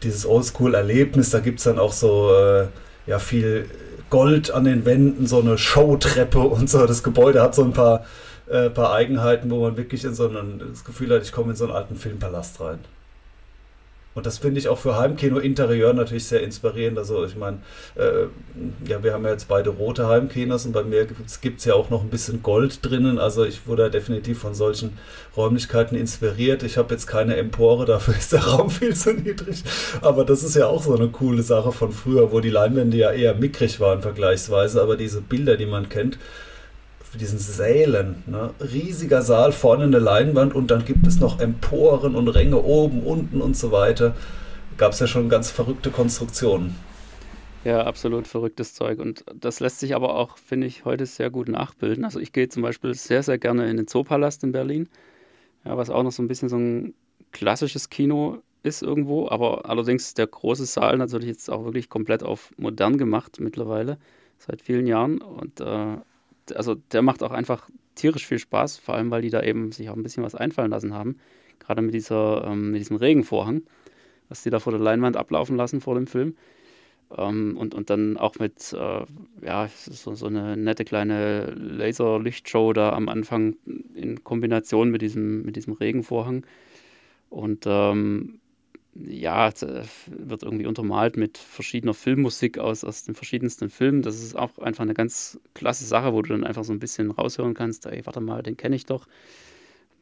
[0.03, 1.29] dieses Oldschool-Erlebnis.
[1.29, 2.67] Da gibt es dann auch so äh,
[3.05, 3.69] ja, viel
[4.09, 6.85] Gold an den Wänden, so eine Showtreppe und so.
[6.85, 8.05] Das Gebäude hat so ein paar,
[8.49, 11.55] äh, paar Eigenheiten, wo man wirklich in so ein, das Gefühl hat, ich komme in
[11.55, 12.79] so einen alten Filmpalast rein.
[14.13, 16.97] Und das finde ich auch für Heimkino Interieur natürlich sehr inspirierend.
[16.97, 17.59] Also ich meine,
[17.95, 18.25] äh,
[18.85, 21.07] ja, wir haben ja jetzt beide rote Heimkinos und bei mir
[21.41, 23.19] gibt es ja auch noch ein bisschen Gold drinnen.
[23.19, 24.97] Also ich wurde definitiv von solchen
[25.37, 26.63] Räumlichkeiten inspiriert.
[26.63, 29.63] Ich habe jetzt keine Empore, dafür ist der Raum viel zu niedrig.
[30.01, 33.11] Aber das ist ja auch so eine coole Sache von früher, wo die Leinwände ja
[33.11, 34.81] eher mickrig waren vergleichsweise.
[34.81, 36.17] Aber diese Bilder, die man kennt,
[37.17, 38.23] diesen Sälen.
[38.27, 38.53] Ne?
[38.59, 43.41] Riesiger Saal, vorne eine Leinwand und dann gibt es noch Emporen und Ränge oben, unten
[43.41, 44.15] und so weiter.
[44.77, 46.75] Gab es ja schon ganz verrückte Konstruktionen.
[47.63, 48.99] Ja, absolut verrücktes Zeug.
[48.99, 52.05] Und das lässt sich aber auch, finde ich, heute sehr gut nachbilden.
[52.05, 54.89] Also ich gehe zum Beispiel sehr, sehr gerne in den Zoopalast in Berlin,
[55.63, 56.95] ja, was auch noch so ein bisschen so ein
[57.31, 62.51] klassisches Kino ist irgendwo, aber allerdings der große Saal natürlich jetzt auch wirklich komplett auf
[62.57, 63.97] modern gemacht mittlerweile,
[64.37, 65.19] seit vielen Jahren.
[65.21, 65.97] Und äh,
[66.55, 69.89] also der macht auch einfach tierisch viel Spaß, vor allem weil die da eben sich
[69.89, 71.17] auch ein bisschen was einfallen lassen haben.
[71.59, 73.63] Gerade mit, dieser, ähm, mit diesem Regenvorhang,
[74.29, 76.35] was die da vor der Leinwand ablaufen lassen vor dem Film.
[77.17, 79.05] Ähm, und, und dann auch mit, äh,
[79.45, 83.55] ja, so, so eine nette kleine Laserlichtshow da am Anfang
[83.95, 86.45] in Kombination mit diesem, mit diesem Regenvorhang.
[87.29, 88.40] Und ähm,
[88.93, 94.01] ja, äh, wird irgendwie untermalt mit verschiedener Filmmusik aus, aus den verschiedensten Filmen.
[94.01, 97.11] Das ist auch einfach eine ganz klasse Sache, wo du dann einfach so ein bisschen
[97.11, 99.07] raushören kannst, ey, warte mal, den kenne ich doch.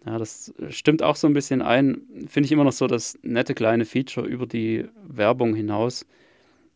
[0.06, 2.02] Ja, das stimmt auch so ein bisschen ein.
[2.28, 6.06] Finde ich immer noch so das nette kleine Feature über die Werbung hinaus,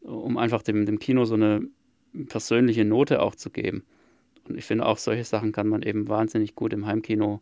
[0.01, 1.61] um einfach dem, dem Kino so eine
[2.28, 3.84] persönliche Note auch zu geben.
[4.47, 7.41] Und ich finde auch, solche Sachen kann man eben wahnsinnig gut im Heimkino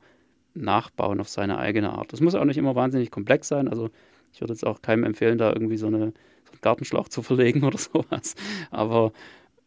[0.54, 2.14] nachbauen auf seine eigene Art.
[2.14, 3.68] Das muss auch nicht immer wahnsinnig komplex sein.
[3.68, 3.90] Also
[4.34, 6.14] ich würde jetzt auch keinem empfehlen, da irgendwie so, eine,
[6.46, 8.36] so einen Gartenschlauch zu verlegen oder sowas.
[8.70, 9.12] Aber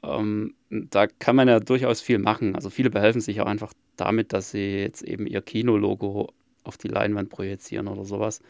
[0.03, 2.55] ähm, da kann man ja durchaus viel machen.
[2.55, 6.29] Also viele behelfen sich auch einfach damit, dass sie jetzt eben ihr Kinologo
[6.65, 8.41] auf die Leinwand projizieren oder sowas.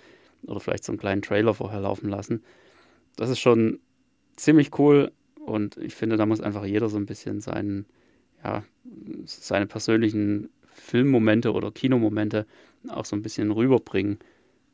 [0.46, 2.42] Oder vielleicht so einen kleinen Trailer vorher laufen lassen.
[3.16, 3.80] Das ist schon
[4.36, 7.86] ziemlich cool und ich finde, da muss einfach jeder so ein bisschen seinen,
[8.42, 8.64] ja,
[9.24, 12.46] seine persönlichen Filmmomente oder Kinomomente
[12.88, 14.18] auch so ein bisschen rüberbringen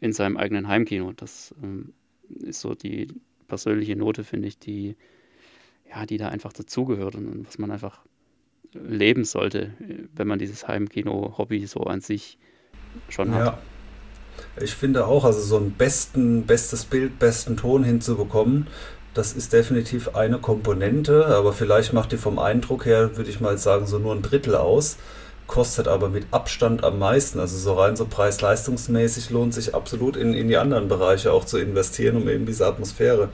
[0.01, 1.13] in seinem eigenen Heimkino.
[1.13, 1.93] Das ähm,
[2.29, 3.09] ist so die
[3.49, 4.97] persönliche Note, finde ich, die,
[5.89, 8.01] ja, die da einfach dazugehört und, was man einfach
[8.73, 9.75] leben sollte,
[10.15, 12.39] wenn man dieses Heimkino-Hobby so an sich
[13.09, 13.47] schon hat.
[13.47, 13.59] Ja.
[14.63, 18.69] Ich finde auch, also so ein besten, bestes Bild, besten Ton hinzubekommen,
[19.13, 23.59] das ist definitiv eine Komponente, aber vielleicht macht die vom Eindruck her, würde ich mal
[23.59, 24.99] sagen, so nur ein Drittel aus
[25.51, 27.41] kostet aber mit Abstand am meisten.
[27.41, 31.59] Also so rein so preis-leistungsmäßig lohnt sich absolut in, in die anderen Bereiche auch zu
[31.59, 33.31] investieren, um eben diese Atmosphäre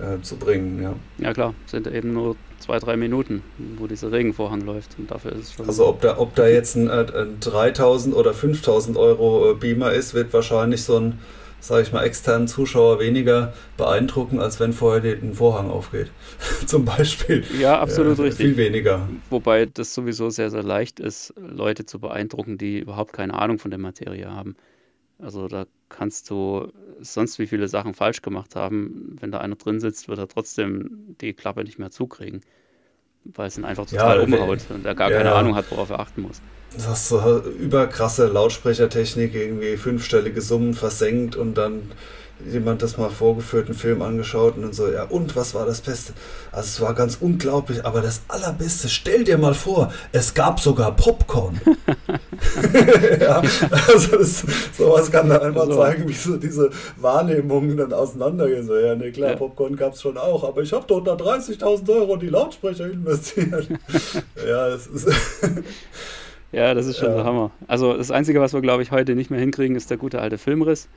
[0.00, 0.82] äh, zu bringen.
[0.82, 0.94] Ja.
[1.18, 3.44] ja klar, sind eben nur zwei, drei Minuten,
[3.78, 5.68] wo dieser Regenvorhang läuft und dafür ist es schon...
[5.68, 10.14] Also ob da, ob da jetzt ein, ein 3000 oder 5000 Euro äh, Beamer ist,
[10.14, 11.20] wird wahrscheinlich so ein
[11.60, 16.10] sage ich mal, externen Zuschauer weniger beeindrucken, als wenn vorher ein Vorhang aufgeht.
[16.66, 17.44] Zum Beispiel.
[17.58, 18.46] Ja, absolut äh, richtig.
[18.46, 19.08] Viel weniger.
[19.28, 23.70] Wobei das sowieso sehr, sehr leicht ist, Leute zu beeindrucken, die überhaupt keine Ahnung von
[23.70, 24.56] der Materie haben.
[25.18, 29.16] Also da kannst du sonst wie viele Sachen falsch gemacht haben.
[29.20, 32.40] Wenn da einer drin sitzt, wird er trotzdem die Klappe nicht mehr zukriegen.
[33.34, 35.90] Weil es ihn einfach total ja, umhaut und er gar ja, keine Ahnung hat, worauf
[35.90, 36.40] er achten muss.
[36.74, 41.90] Das hast so überkrasse Lautsprechertechnik, irgendwie fünfstellige Summen versenkt und dann
[42.46, 45.80] jemand das mal vorgeführt, einen Film angeschaut und dann so, ja, und was war das
[45.80, 46.12] Beste?
[46.52, 50.94] Also es war ganz unglaublich, aber das Allerbeste, stell dir mal vor, es gab sogar
[50.96, 51.60] Popcorn.
[53.20, 53.42] ja,
[53.88, 54.44] also das,
[54.76, 55.76] sowas kann dann einfach so.
[55.76, 58.66] zeigen, wie so diese Wahrnehmungen dann auseinandergehen.
[58.66, 59.36] So, ja, ne, klar, ja.
[59.36, 62.90] Popcorn gab es schon auch, aber ich habe doch da 30.000 Euro in die Lautsprecher
[62.90, 63.68] investiert.
[64.46, 65.08] ja, es ist...
[66.52, 67.16] Ja, das ist schon ja.
[67.16, 67.52] der Hammer.
[67.68, 70.36] Also das Einzige, was wir, glaube ich, heute nicht mehr hinkriegen, ist der gute alte
[70.36, 70.88] Filmriss.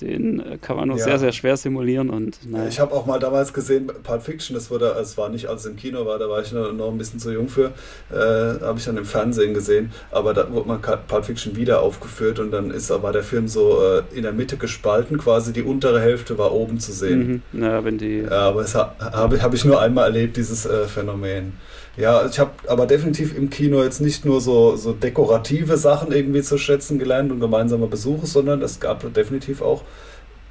[0.00, 1.04] Den äh, kann man nur ja.
[1.04, 2.10] sehr, sehr schwer simulieren.
[2.10, 2.68] Und, naja.
[2.68, 5.70] Ich habe auch mal damals gesehen, Pulp Fiction, das wurde, es war nicht, als es
[5.70, 7.72] im Kino war, da war ich noch, noch ein bisschen zu jung für,
[8.10, 12.40] äh, habe ich dann im Fernsehen gesehen, aber da wurde man Pulp Fiction wieder aufgeführt
[12.40, 16.00] und dann ist, war der Film so äh, in der Mitte gespalten, quasi die untere
[16.00, 17.42] Hälfte war oben zu sehen.
[17.52, 17.62] Mhm.
[17.62, 18.22] Ja, wenn die...
[18.22, 18.94] Ja, aber das habe
[19.42, 21.52] hab ich nur einmal erlebt, dieses äh, Phänomen.
[21.96, 26.42] Ja, ich habe aber definitiv im Kino jetzt nicht nur so, so dekorative Sachen irgendwie
[26.42, 29.82] zu schätzen gelernt und gemeinsame Besuche, sondern es gab definitiv auch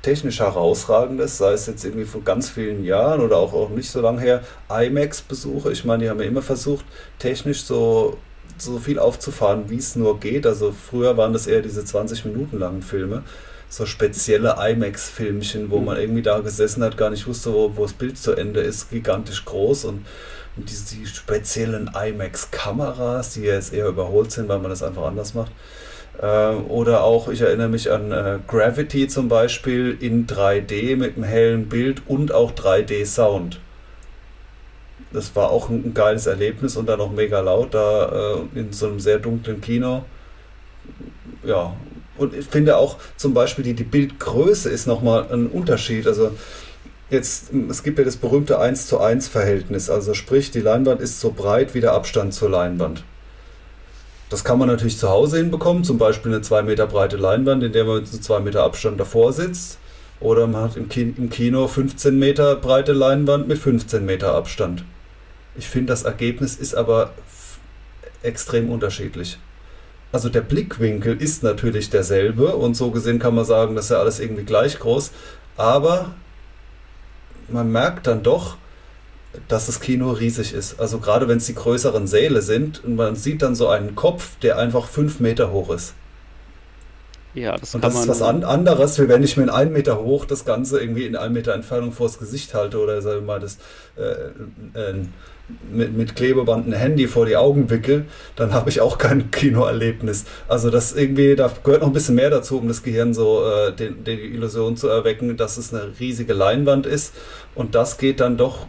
[0.01, 4.01] technisch herausragendes, sei es jetzt irgendwie vor ganz vielen Jahren oder auch, auch nicht so
[4.01, 5.71] lange her, IMAX-Besuche.
[5.71, 6.85] Ich meine, die haben ja immer versucht,
[7.19, 8.17] technisch so,
[8.57, 10.45] so viel aufzufahren, wie es nur geht.
[10.45, 13.23] Also früher waren das eher diese 20 Minuten langen Filme
[13.73, 17.93] so spezielle IMAX-Filmchen, wo man irgendwie da gesessen hat, gar nicht wusste, wo, wo das
[17.93, 20.05] Bild zu Ende ist, gigantisch groß und
[20.55, 25.33] und diese die speziellen IMAX-Kameras, die jetzt eher überholt sind, weil man das einfach anders
[25.33, 25.51] macht.
[26.21, 31.23] Äh, oder auch, ich erinnere mich an äh, Gravity zum Beispiel in 3D mit einem
[31.23, 33.59] hellen Bild und auch 3D-Sound.
[35.11, 38.73] Das war auch ein, ein, geiles Erlebnis und dann auch mega laut da äh, in
[38.73, 40.05] so einem sehr dunklen Kino.
[41.43, 41.73] Ja,
[42.17, 46.07] und ich finde auch zum Beispiel die, die Bildgröße ist nochmal ein Unterschied.
[46.07, 46.31] Also
[47.13, 51.19] Jetzt, es gibt ja das berühmte 1 zu 1 Verhältnis, also sprich, die Leinwand ist
[51.19, 53.03] so breit wie der Abstand zur Leinwand.
[54.31, 57.71] Das kann man natürlich zu Hause hinbekommen, zum Beispiel eine 2 Meter breite Leinwand, in
[57.71, 59.77] der man mit 2 Meter Abstand davor sitzt
[60.21, 64.83] Oder man hat im Kino 15 Meter breite Leinwand mit 15 Meter Abstand.
[65.55, 67.13] Ich finde, das Ergebnis ist aber
[68.23, 69.37] extrem unterschiedlich.
[70.11, 74.19] Also der Blickwinkel ist natürlich derselbe und so gesehen kann man sagen, dass ja alles
[74.19, 75.11] irgendwie gleich groß.
[75.57, 76.15] Aber
[77.53, 78.57] man merkt dann doch,
[79.47, 80.79] dass das Kino riesig ist.
[80.79, 84.37] Also gerade wenn es die größeren Säle sind und man sieht dann so einen Kopf,
[84.41, 85.93] der einfach fünf Meter hoch ist.
[87.33, 89.99] Ja, das und das ist was an anderes, wie wenn ich mir in einen Meter
[89.99, 93.39] hoch das Ganze irgendwie in einem Meter Entfernung vors Gesicht halte oder sagen wir mal
[93.39, 93.57] das
[93.97, 95.05] äh, äh,
[95.71, 100.25] mit, mit Klebeband ein Handy vor die Augen wickel, dann habe ich auch kein Kinoerlebnis.
[100.47, 103.73] Also das irgendwie, da gehört noch ein bisschen mehr dazu, um das Gehirn so äh,
[103.73, 107.13] den, die Illusion zu erwecken, dass es eine riesige Leinwand ist.
[107.55, 108.67] Und das geht dann doch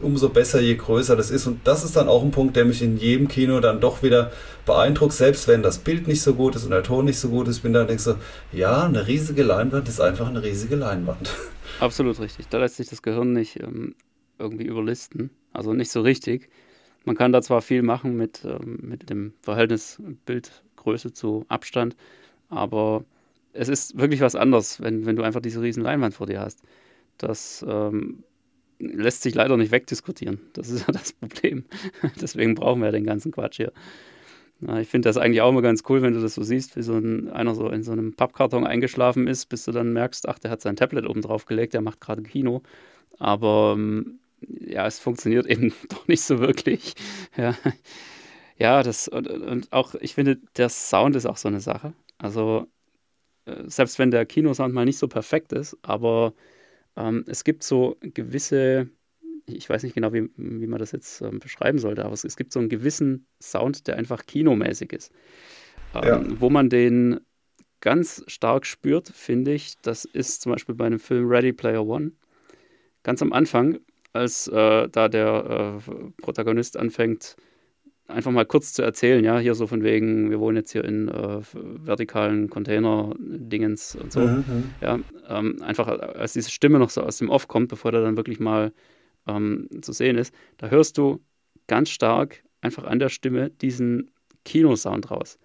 [0.00, 1.46] umso besser, je größer das ist.
[1.46, 4.32] Und das ist dann auch ein Punkt, der mich in jedem Kino dann doch wieder
[4.66, 7.48] beeindruckt, selbst wenn das Bild nicht so gut ist und der Ton nicht so gut
[7.48, 8.14] ist, bin dann denke so,
[8.50, 11.30] ja, eine riesige Leinwand ist einfach eine riesige Leinwand.
[11.80, 12.48] Absolut richtig.
[12.48, 13.94] Da lässt sich das Gehirn nicht ähm,
[14.38, 15.30] irgendwie überlisten.
[15.54, 16.50] Also nicht so richtig.
[17.04, 21.96] Man kann da zwar viel machen mit, ähm, mit dem Verhältnis Bildgröße zu Abstand,
[22.48, 23.04] aber
[23.52, 26.62] es ist wirklich was anderes, wenn, wenn du einfach diese riesen Leinwand vor dir hast.
[27.18, 28.24] Das ähm,
[28.78, 30.40] lässt sich leider nicht wegdiskutieren.
[30.54, 31.64] Das ist ja das Problem.
[32.20, 33.72] Deswegen brauchen wir ja den ganzen Quatsch hier.
[34.60, 36.82] Na, ich finde das eigentlich auch immer ganz cool, wenn du das so siehst, wie
[36.82, 40.38] so ein, einer so in so einem Pappkarton eingeschlafen ist, bis du dann merkst, ach,
[40.38, 42.62] der hat sein Tablet oben drauf gelegt, der macht gerade Kino.
[43.18, 46.94] Aber ähm, ja, es funktioniert eben doch nicht so wirklich.
[47.36, 47.56] Ja,
[48.56, 51.94] ja das und, und auch, ich finde, der Sound ist auch so eine Sache.
[52.18, 52.66] Also,
[53.46, 56.34] äh, selbst wenn der Kinosound mal nicht so perfekt ist, aber
[56.96, 58.88] ähm, es gibt so gewisse,
[59.46, 62.36] ich weiß nicht genau, wie, wie man das jetzt ähm, beschreiben sollte, aber es, es,
[62.36, 65.12] gibt so einen gewissen Sound, der einfach kinomäßig ist.
[65.94, 66.40] Ähm, ja.
[66.40, 67.20] Wo man den
[67.80, 72.12] ganz stark spürt, finde ich, das ist zum Beispiel bei einem Film Ready Player One.
[73.02, 73.78] Ganz am Anfang,
[74.14, 77.36] als äh, da der äh, Protagonist anfängt,
[78.06, 81.08] einfach mal kurz zu erzählen, ja, hier so von wegen, wir wohnen jetzt hier in
[81.08, 84.20] äh, vertikalen Container-Dingens und so.
[84.20, 84.70] Mhm, mhm.
[84.80, 84.98] Ja,
[85.28, 88.40] ähm, einfach als diese Stimme noch so aus dem Off kommt, bevor der dann wirklich
[88.40, 88.72] mal
[89.26, 91.20] ähm, zu sehen ist, da hörst du
[91.66, 94.10] ganz stark einfach an der Stimme diesen
[94.44, 95.38] Kinosound raus.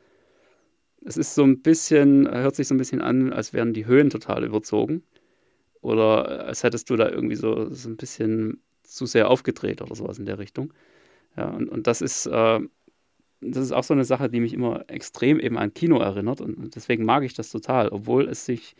[1.05, 4.09] Es ist so ein bisschen, hört sich so ein bisschen an, als wären die Höhen
[4.09, 5.03] total überzogen.
[5.81, 10.19] Oder als hättest du da irgendwie so, so ein bisschen zu sehr aufgedreht oder sowas
[10.19, 10.73] in der Richtung.
[11.37, 12.59] Ja, und, und das ist, äh,
[13.41, 16.57] das ist auch so eine Sache, die mich immer extrem eben an Kino erinnert und,
[16.57, 18.75] und deswegen mag ich das total, obwohl es sich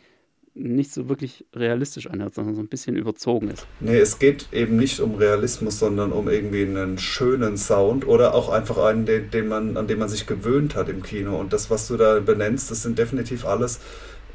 [0.52, 3.66] nicht so wirklich realistisch anhört, sondern so ein bisschen überzogen ist.
[3.78, 8.48] Nee, es geht eben nicht um Realismus, sondern um irgendwie einen schönen Sound oder auch
[8.48, 11.38] einfach einen, den, den man, an den man sich gewöhnt hat im Kino.
[11.38, 13.78] Und das, was du da benennst, das sind definitiv alles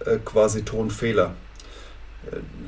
[0.06, 1.36] äh, quasi Tonfehler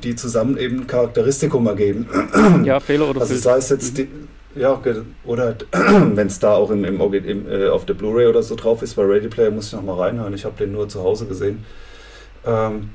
[0.02, 2.08] die zusammen eben Charakteristikum ergeben.
[2.64, 4.08] Ja, Fehler oder Also sei es jetzt die,
[4.54, 4.80] ja,
[5.24, 8.82] oder wenn es da auch im, im, im äh, auf der Blu-ray oder so drauf
[8.82, 11.64] ist, bei Ready Player muss ich nochmal reinhören, ich habe den nur zu Hause gesehen.
[12.46, 12.90] Ähm,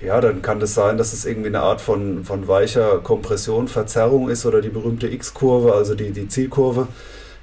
[0.00, 4.28] ja, dann kann das sein, dass es irgendwie eine Art von, von weicher Kompression, Verzerrung
[4.28, 6.86] ist oder die berühmte X-Kurve, also die, die Zielkurve,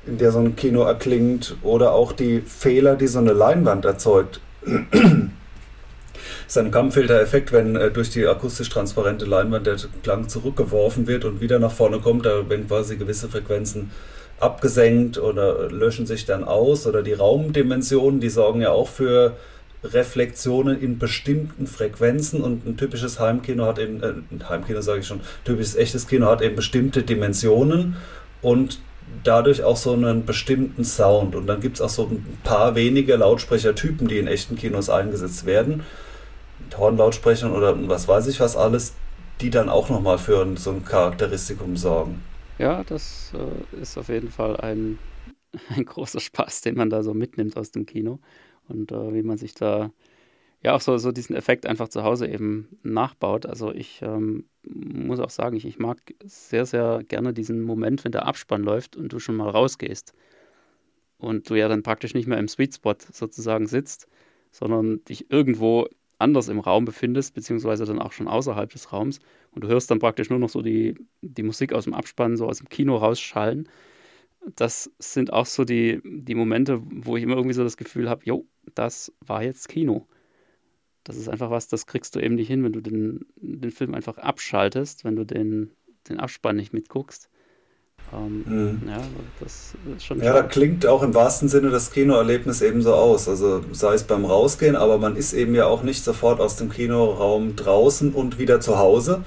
[0.08, 4.40] in der so ein Kino erklingt oder auch die Fehler, die so eine Leinwand erzeugt
[6.48, 11.42] ist ein Kammfilter-Effekt, wenn äh, durch die akustisch transparente Leinwand der Klang zurückgeworfen wird und
[11.42, 13.92] wieder nach vorne kommt, da werden quasi gewisse Frequenzen
[14.40, 16.86] abgesenkt oder löschen sich dann aus.
[16.88, 19.36] Oder die Raumdimensionen, die sorgen ja auch für
[19.84, 22.42] Reflexionen in bestimmten Frequenzen.
[22.42, 24.14] Und ein typisches Heimkino hat eben, äh,
[24.48, 27.96] Heimkino sage ich schon, typisches echtes Kino hat eben bestimmte Dimensionen
[28.42, 28.80] und
[29.24, 31.36] dadurch auch so einen bestimmten Sound.
[31.36, 35.46] Und dann gibt es auch so ein paar wenige Lautsprechertypen, die in echten Kinos eingesetzt
[35.46, 35.84] werden
[36.78, 38.94] Hornlautsprechern oder was weiß ich was alles,
[39.42, 42.24] die dann auch nochmal für so ein Charakteristikum sorgen.
[42.58, 44.98] Ja, das äh, ist auf jeden Fall ein,
[45.76, 48.20] ein großer Spaß, den man da so mitnimmt aus dem Kino
[48.68, 49.92] und äh, wie man sich da
[50.64, 53.46] ja auch so, so diesen Effekt einfach zu Hause eben nachbaut.
[53.46, 58.12] Also ich ähm, muss auch sagen, ich, ich mag sehr, sehr gerne diesen Moment, wenn
[58.12, 60.14] der Abspann läuft und du schon mal rausgehst
[61.20, 64.08] und du ja dann praktisch nicht mehr im Sweet Spot sozusagen sitzt,
[64.52, 65.88] sondern dich irgendwo
[66.18, 69.20] anders im Raum befindest, beziehungsweise dann auch schon außerhalb des Raums
[69.52, 72.48] und du hörst dann praktisch nur noch so die, die Musik aus dem Abspann, so
[72.48, 73.70] aus dem Kino rausschallen.
[74.56, 78.24] Das sind auch so die, die Momente, wo ich immer irgendwie so das Gefühl habe,
[78.26, 78.46] jo,
[78.76, 80.08] das war jetzt Kino.
[81.04, 83.94] Das ist einfach was, das kriegst du eben nicht hin, wenn du den, den Film
[83.94, 85.72] einfach abschaltest, wenn du den,
[86.10, 87.30] den Abspann nicht mitguckst.
[88.14, 88.82] Ähm, mhm.
[88.88, 88.98] Ja,
[89.40, 90.22] das ist schon.
[90.22, 93.28] Ja, da klingt auch im wahrsten Sinne das Kinoerlebnis eben so aus.
[93.28, 96.70] Also sei es beim Rausgehen, aber man ist eben ja auch nicht sofort aus dem
[96.70, 99.24] Kinoraum draußen und wieder zu Hause,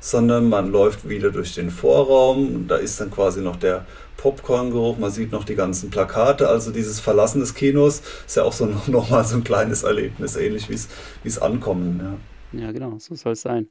[0.00, 2.66] sondern man läuft wieder durch den Vorraum.
[2.68, 3.84] Da ist dann quasi noch der
[4.16, 6.48] Popcorn-Geruch, man sieht noch die ganzen Plakate.
[6.48, 10.68] Also dieses Verlassen des Kinos ist ja auch so nochmal so ein kleines Erlebnis, ähnlich
[10.68, 12.18] wie es Ankommen.
[12.52, 12.66] Ja.
[12.66, 13.68] ja, genau, so soll es sein.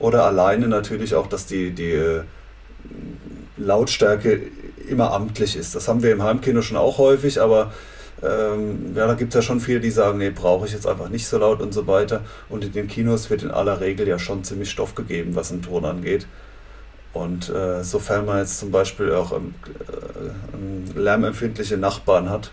[0.00, 2.22] Oder alleine natürlich auch, dass die, die äh,
[3.56, 4.40] Lautstärke
[4.88, 5.74] immer amtlich ist.
[5.74, 7.72] Das haben wir im Heimkino schon auch häufig, aber
[8.22, 11.08] ähm, ja, da gibt es ja schon viele, die sagen, nee, brauche ich jetzt einfach
[11.08, 12.22] nicht so laut und so weiter.
[12.48, 15.62] Und in den Kinos wird in aller Regel ja schon ziemlich Stoff gegeben, was den
[15.62, 16.26] Ton angeht.
[17.12, 19.54] Und äh, sofern man jetzt zum Beispiel auch ähm,
[20.96, 22.50] äh, lärmempfindliche Nachbarn hat,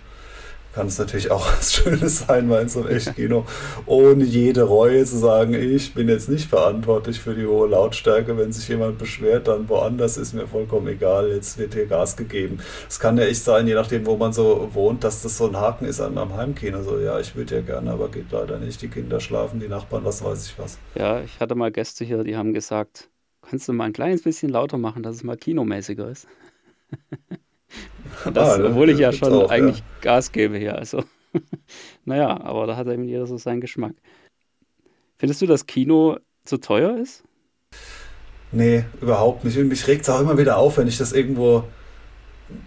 [0.73, 3.45] kann es natürlich auch was Schönes sein, mal in so einem Echtkino,
[3.85, 8.37] ohne jede Reue zu sagen, ich bin jetzt nicht verantwortlich für die hohe Lautstärke.
[8.37, 12.59] Wenn sich jemand beschwert, dann woanders ist mir vollkommen egal, jetzt wird hier Gas gegeben.
[12.89, 15.57] Es kann ja echt sein, je nachdem, wo man so wohnt, dass das so ein
[15.57, 16.83] Haken ist an meinem Heimkino.
[16.83, 18.81] So, ja, ich würde ja gerne, aber geht leider nicht.
[18.81, 20.77] Die Kinder schlafen, die Nachbarn, was weiß ich was.
[20.95, 23.09] Ja, ich hatte mal Gäste hier, die haben gesagt,
[23.41, 26.27] kannst du mal ein kleines bisschen lauter machen, dass es mal kinomäßiger ist.
[28.33, 29.85] Das, ah, obwohl ich ja schon auch, eigentlich ja.
[30.01, 30.77] Gas gebe hier.
[30.77, 31.03] Also,
[32.05, 33.93] naja, aber da hat eben jeder so seinen Geschmack.
[35.17, 37.23] Findest du, dass Kino zu teuer ist?
[38.51, 39.57] Nee, überhaupt nicht.
[39.57, 41.63] Und mich regt es auch immer wieder auf, wenn ich das irgendwo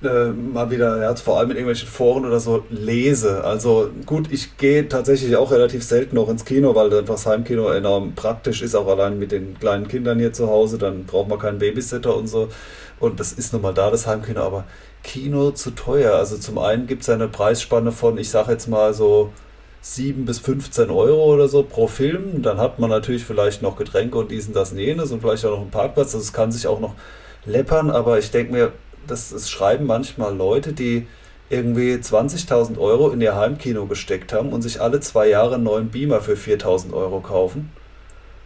[0.03, 3.45] äh, mal wieder, ja, vor allem in irgendwelchen Foren oder so, lese.
[3.45, 8.15] Also gut, ich gehe tatsächlich auch relativ selten noch ins Kino, weil das Heimkino enorm
[8.15, 10.79] praktisch ist, auch allein mit den kleinen Kindern hier zu Hause.
[10.79, 12.49] Dann braucht man keinen Babysitter und so.
[13.01, 14.41] Und das ist nun mal da, das Heimkino.
[14.41, 14.65] Aber
[15.05, 16.15] Kino zu teuer.
[16.15, 19.33] Also zum einen gibt es eine Preisspanne von, ich sage jetzt mal so
[19.83, 22.43] 7 bis 15 Euro oder so pro Film.
[22.43, 25.53] Dann hat man natürlich vielleicht noch Getränke und diesen, das und jenes und vielleicht auch
[25.53, 26.15] noch einen Parkplatz.
[26.15, 26.95] Also es kann sich auch noch
[27.47, 28.73] läppern, aber ich denke mir,
[29.07, 31.07] das, das schreiben manchmal Leute, die
[31.51, 35.91] irgendwie 20.000 Euro in ihr Heimkino gesteckt haben und sich alle zwei Jahre einen neuen
[35.91, 37.71] Beamer für 4.000 Euro kaufen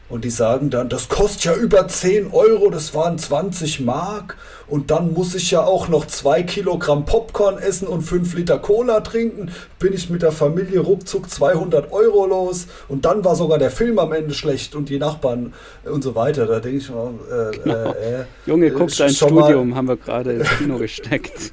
[0.08, 4.36] und die sagen dann, das kostet ja über 10 Euro, das waren 20 Mark.
[4.66, 9.00] Und dann muss ich ja auch noch 2 Kilogramm Popcorn essen und 5 Liter Cola
[9.00, 9.50] trinken.
[9.78, 12.68] Bin ich mit der Familie ruckzuck 200 Euro los.
[12.88, 15.52] Und dann war sogar der Film am Ende schlecht und die Nachbarn
[15.84, 16.46] und so weiter.
[16.46, 17.92] Da denke ich mal, äh, genau.
[17.92, 21.52] äh, Junge, guck, dein Studium haben wir gerade ins Kino gesteckt.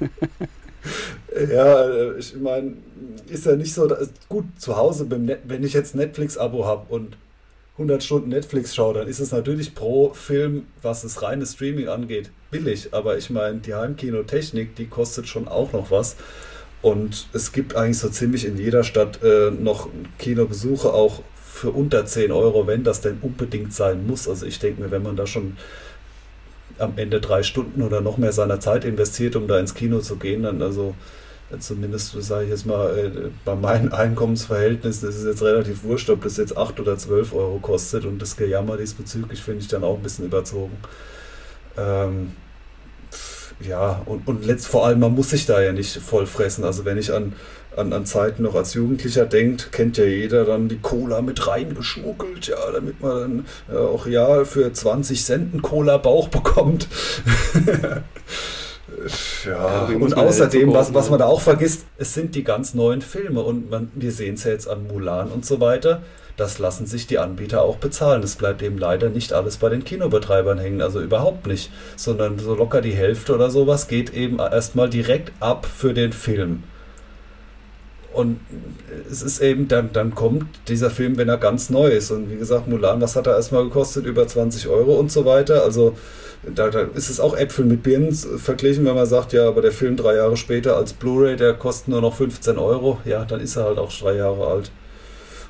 [1.52, 2.72] ja, äh, ich meine,
[3.28, 3.86] ist ja nicht so,
[4.30, 7.16] gut, zu Hause, wenn ich jetzt Netflix-Abo habe und
[7.78, 12.30] 100 Stunden Netflix schaue, dann ist es natürlich pro Film, was das reine Streaming angeht,
[12.50, 12.88] billig.
[12.92, 16.16] Aber ich meine, die Heimkinotechnik, die kostet schon auch noch was.
[16.80, 22.06] Und es gibt eigentlich so ziemlich in jeder Stadt äh, noch Kinobesuche auch für unter
[22.06, 24.28] 10 Euro, wenn das denn unbedingt sein muss.
[24.28, 25.56] Also ich denke mir, wenn man da schon
[26.78, 30.16] am Ende drei Stunden oder noch mehr seiner Zeit investiert, um da ins Kino zu
[30.16, 30.94] gehen, dann also
[31.58, 36.22] zumindest sage ich jetzt mal, äh, bei meinen Einkommensverhältnissen ist es jetzt relativ wurscht, ob
[36.22, 39.96] das jetzt 8 oder 12 Euro kostet und das Gejammer diesbezüglich finde ich dann auch
[39.96, 40.76] ein bisschen überzogen.
[41.76, 42.32] Ähm,
[43.60, 46.64] ja, und, und letzt, vor allem, man muss sich da ja nicht voll fressen.
[46.64, 47.32] Also wenn ich an,
[47.76, 52.48] an, an Zeiten noch als Jugendlicher denkt, kennt ja jeder dann die Cola mit reingeschmuggelt,
[52.48, 56.88] ja, damit man dann ja, auch ja für 20 Cent einen Cola-Bauch bekommt.
[59.44, 63.02] Ja, ja und außerdem, was, was man da auch vergisst, es sind die ganz neuen
[63.02, 66.02] Filme und man, wir sehen es ja jetzt an Mulan und so weiter.
[66.36, 68.22] Das lassen sich die Anbieter auch bezahlen.
[68.22, 72.54] Es bleibt eben leider nicht alles bei den Kinobetreibern hängen, also überhaupt nicht, sondern so
[72.54, 76.62] locker die Hälfte oder sowas geht eben erstmal direkt ab für den Film.
[78.16, 78.40] Und
[79.10, 82.10] es ist eben, dann, dann kommt dieser Film, wenn er ganz neu ist.
[82.10, 84.06] Und wie gesagt, Mulan, was hat er erstmal gekostet?
[84.06, 85.62] Über 20 Euro und so weiter.
[85.62, 85.94] Also
[86.54, 89.72] da, da, ist es auch Äpfel mit Birnen verglichen, wenn man sagt, ja, aber der
[89.72, 93.56] Film drei Jahre später als Blu-ray, der kostet nur noch 15 Euro, ja, dann ist
[93.56, 94.70] er halt auch drei Jahre alt.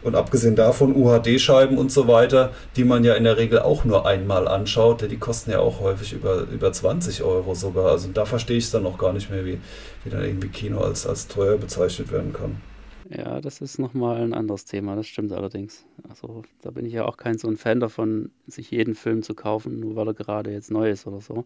[0.02, 4.06] Und abgesehen davon UHD-Scheiben und so weiter, die man ja in der Regel auch nur
[4.06, 7.90] einmal anschaut, die kosten ja auch häufig über, über 20 Euro sogar.
[7.90, 9.58] Also da verstehe ich es dann noch gar nicht mehr, wie,
[10.04, 12.60] wie dann irgendwie Kino als, als teuer bezeichnet werden kann.
[13.10, 15.84] Ja, das ist nochmal ein anderes Thema, das stimmt allerdings.
[16.08, 19.34] Also da bin ich ja auch kein so ein Fan davon, sich jeden Film zu
[19.34, 21.44] kaufen, nur weil er gerade jetzt neu ist oder so.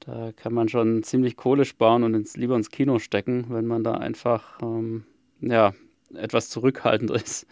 [0.00, 3.82] Da kann man schon ziemlich Kohle sparen und ins, lieber ins Kino stecken, wenn man
[3.82, 5.04] da einfach ähm,
[5.40, 5.72] ja,
[6.14, 7.46] etwas zurückhaltend ist.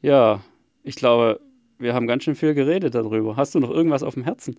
[0.00, 0.40] Ja,
[0.82, 1.40] ich glaube,
[1.78, 3.36] wir haben ganz schön viel geredet darüber.
[3.36, 4.56] Hast du noch irgendwas auf dem Herzen?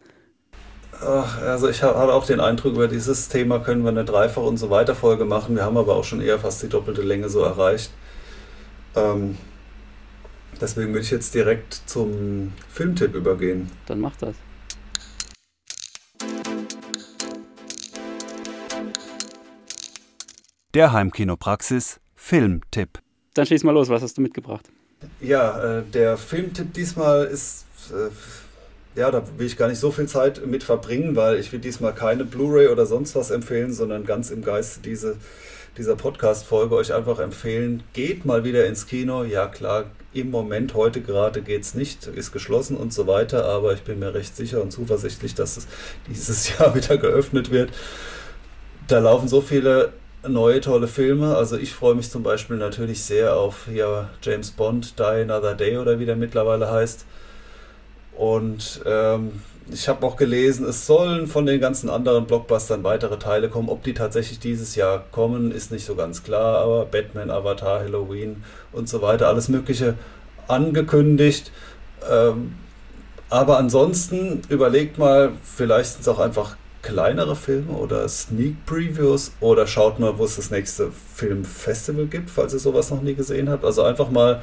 [1.01, 4.57] Ach, also ich hatte auch den Eindruck, über dieses Thema können wir eine Dreifach- und
[4.57, 5.55] so weiter Folge machen.
[5.55, 7.91] Wir haben aber auch schon eher fast die doppelte Länge so erreicht.
[8.95, 9.37] Ähm,
[10.61, 13.69] deswegen würde ich jetzt direkt zum Filmtipp übergehen.
[13.85, 14.35] Dann mach das.
[20.73, 22.99] Der Heimkinopraxis Filmtipp.
[23.33, 24.69] Dann schieß mal los, was hast du mitgebracht?
[25.19, 30.07] Ja, äh, der Filmtipp diesmal ist, äh, ja, da will ich gar nicht so viel
[30.07, 34.31] Zeit mit verbringen, weil ich will diesmal keine Blu-ray oder sonst was empfehlen, sondern ganz
[34.31, 35.17] im Geiste diese,
[35.77, 39.25] dieser Podcast-Folge euch einfach empfehlen, geht mal wieder ins Kino.
[39.25, 43.73] Ja klar, im Moment heute gerade geht es nicht, ist geschlossen und so weiter, aber
[43.73, 45.67] ich bin mir recht sicher und zuversichtlich, dass es
[46.07, 47.71] dieses Jahr wieder geöffnet wird.
[48.87, 49.91] Da laufen so viele
[50.27, 51.35] neue tolle Filme.
[51.35, 55.77] Also ich freue mich zum Beispiel natürlich sehr auf ja, James Bond, Die Another Day
[55.77, 57.05] oder wie der mittlerweile heißt.
[58.15, 63.49] Und ähm, ich habe auch gelesen, es sollen von den ganzen anderen Blockbustern weitere Teile
[63.49, 63.69] kommen.
[63.69, 66.59] Ob die tatsächlich dieses Jahr kommen, ist nicht so ganz klar.
[66.59, 69.95] Aber Batman, Avatar, Halloween und so weiter, alles Mögliche
[70.47, 71.51] angekündigt.
[72.09, 72.55] Ähm,
[73.29, 79.65] aber ansonsten überlegt mal, vielleicht sind es auch einfach kleinere Filme oder Sneak Previews oder
[79.65, 83.65] schaut mal, wo es das nächste Filmfestival gibt, falls ihr sowas noch nie gesehen habt.
[83.65, 84.41] Also einfach mal ein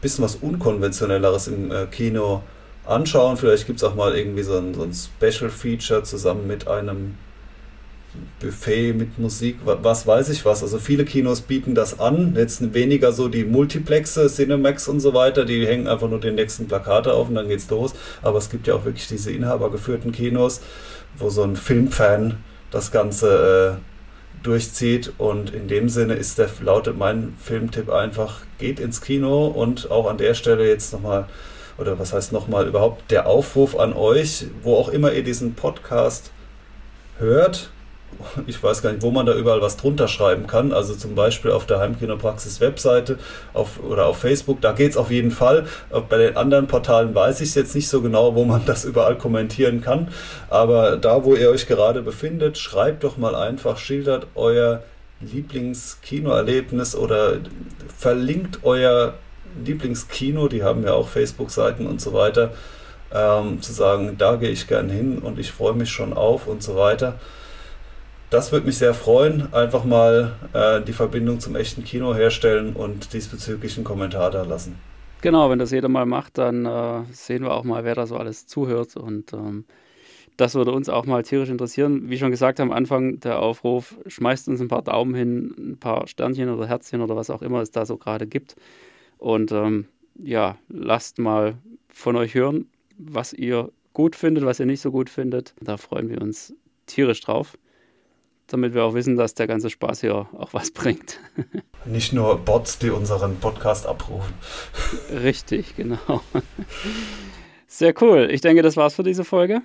[0.00, 2.42] bisschen was Unkonventionelleres im äh, Kino
[2.86, 3.36] anschauen.
[3.36, 7.14] Vielleicht gibt es auch mal irgendwie so ein, so ein Special Feature zusammen mit einem
[8.40, 10.62] Buffet mit Musik, was weiß ich was.
[10.62, 12.34] Also viele Kinos bieten das an.
[12.36, 16.66] Jetzt weniger so die Multiplexe, Cinemax und so weiter, die hängen einfach nur den nächsten
[16.68, 17.94] Plakate auf und dann geht's los.
[18.22, 20.60] Aber es gibt ja auch wirklich diese inhabergeführten Kinos,
[21.18, 22.38] wo so ein Filmfan
[22.70, 25.12] das Ganze äh, durchzieht.
[25.18, 30.08] Und in dem Sinne ist der, lautet mein Filmtipp einfach, geht ins Kino und auch
[30.08, 31.26] an der Stelle jetzt nochmal,
[31.78, 36.30] oder was heißt nochmal überhaupt der Aufruf an euch, wo auch immer ihr diesen Podcast
[37.18, 37.70] hört,
[38.46, 40.72] ich weiß gar nicht, wo man da überall was drunter schreiben kann.
[40.72, 43.18] Also zum Beispiel auf der Heimkinopraxis-Webseite
[43.52, 45.66] auf, oder auf Facebook, da geht es auf jeden Fall.
[46.08, 49.16] Bei den anderen Portalen weiß ich es jetzt nicht so genau, wo man das überall
[49.16, 50.08] kommentieren kann.
[50.50, 54.82] Aber da, wo ihr euch gerade befindet, schreibt doch mal einfach, schildert euer
[55.20, 57.38] Lieblingskinoerlebnis oder
[57.96, 59.14] verlinkt euer
[59.64, 62.52] Lieblingskino, die haben ja auch Facebook-Seiten und so weiter,
[63.12, 66.62] ähm, zu sagen, da gehe ich gern hin und ich freue mich schon auf und
[66.62, 67.18] so weiter.
[68.30, 69.52] Das würde mich sehr freuen.
[69.52, 74.76] Einfach mal äh, die Verbindung zum echten Kino herstellen und diesbezüglich einen Kommentar da lassen.
[75.20, 78.16] Genau, wenn das jeder mal macht, dann äh, sehen wir auch mal, wer da so
[78.16, 78.96] alles zuhört.
[78.96, 79.64] Und ähm,
[80.36, 82.10] das würde uns auch mal tierisch interessieren.
[82.10, 86.08] Wie schon gesagt am Anfang, der Aufruf, schmeißt uns ein paar Daumen hin, ein paar
[86.08, 88.56] Sternchen oder Herzchen oder was auch immer es da so gerade gibt.
[89.18, 91.54] Und ähm, ja, lasst mal
[91.88, 92.66] von euch hören,
[92.98, 95.54] was ihr gut findet, was ihr nicht so gut findet.
[95.60, 96.52] Da freuen wir uns
[96.86, 97.56] tierisch drauf
[98.46, 101.20] damit wir auch wissen, dass der ganze Spaß hier auch was bringt.
[101.84, 104.34] Nicht nur Bots, die unseren Podcast abrufen.
[105.10, 106.22] Richtig, genau.
[107.66, 108.28] Sehr cool.
[108.30, 109.62] Ich denke, das war's für diese Folge.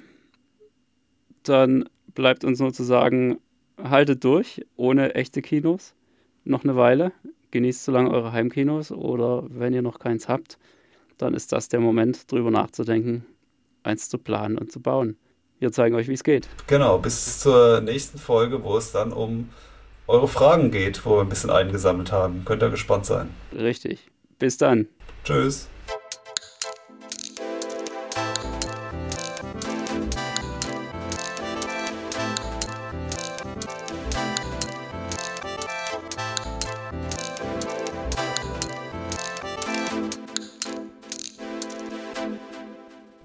[1.43, 3.39] Dann bleibt uns nur zu sagen,
[3.77, 5.93] haltet durch ohne echte Kinos
[6.43, 7.11] noch eine Weile.
[7.51, 10.57] Genießt so lange eure Heimkinos oder wenn ihr noch keins habt,
[11.17, 13.25] dann ist das der Moment, drüber nachzudenken,
[13.83, 15.17] eins zu planen und zu bauen.
[15.59, 16.47] Wir zeigen euch, wie es geht.
[16.67, 19.49] Genau, bis zur nächsten Folge, wo es dann um
[20.07, 22.43] eure Fragen geht, wo wir ein bisschen eingesammelt haben.
[22.45, 23.29] Könnt ihr gespannt sein.
[23.53, 24.07] Richtig.
[24.39, 24.87] Bis dann.
[25.25, 25.67] Tschüss.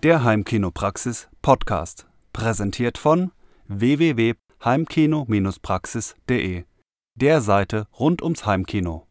[0.03, 2.07] Der Heimkinopraxis Podcast.
[2.35, 3.32] Präsentiert von
[3.68, 6.64] www.heimkino-praxis.de,
[7.14, 9.07] der Seite rund ums Heimkino.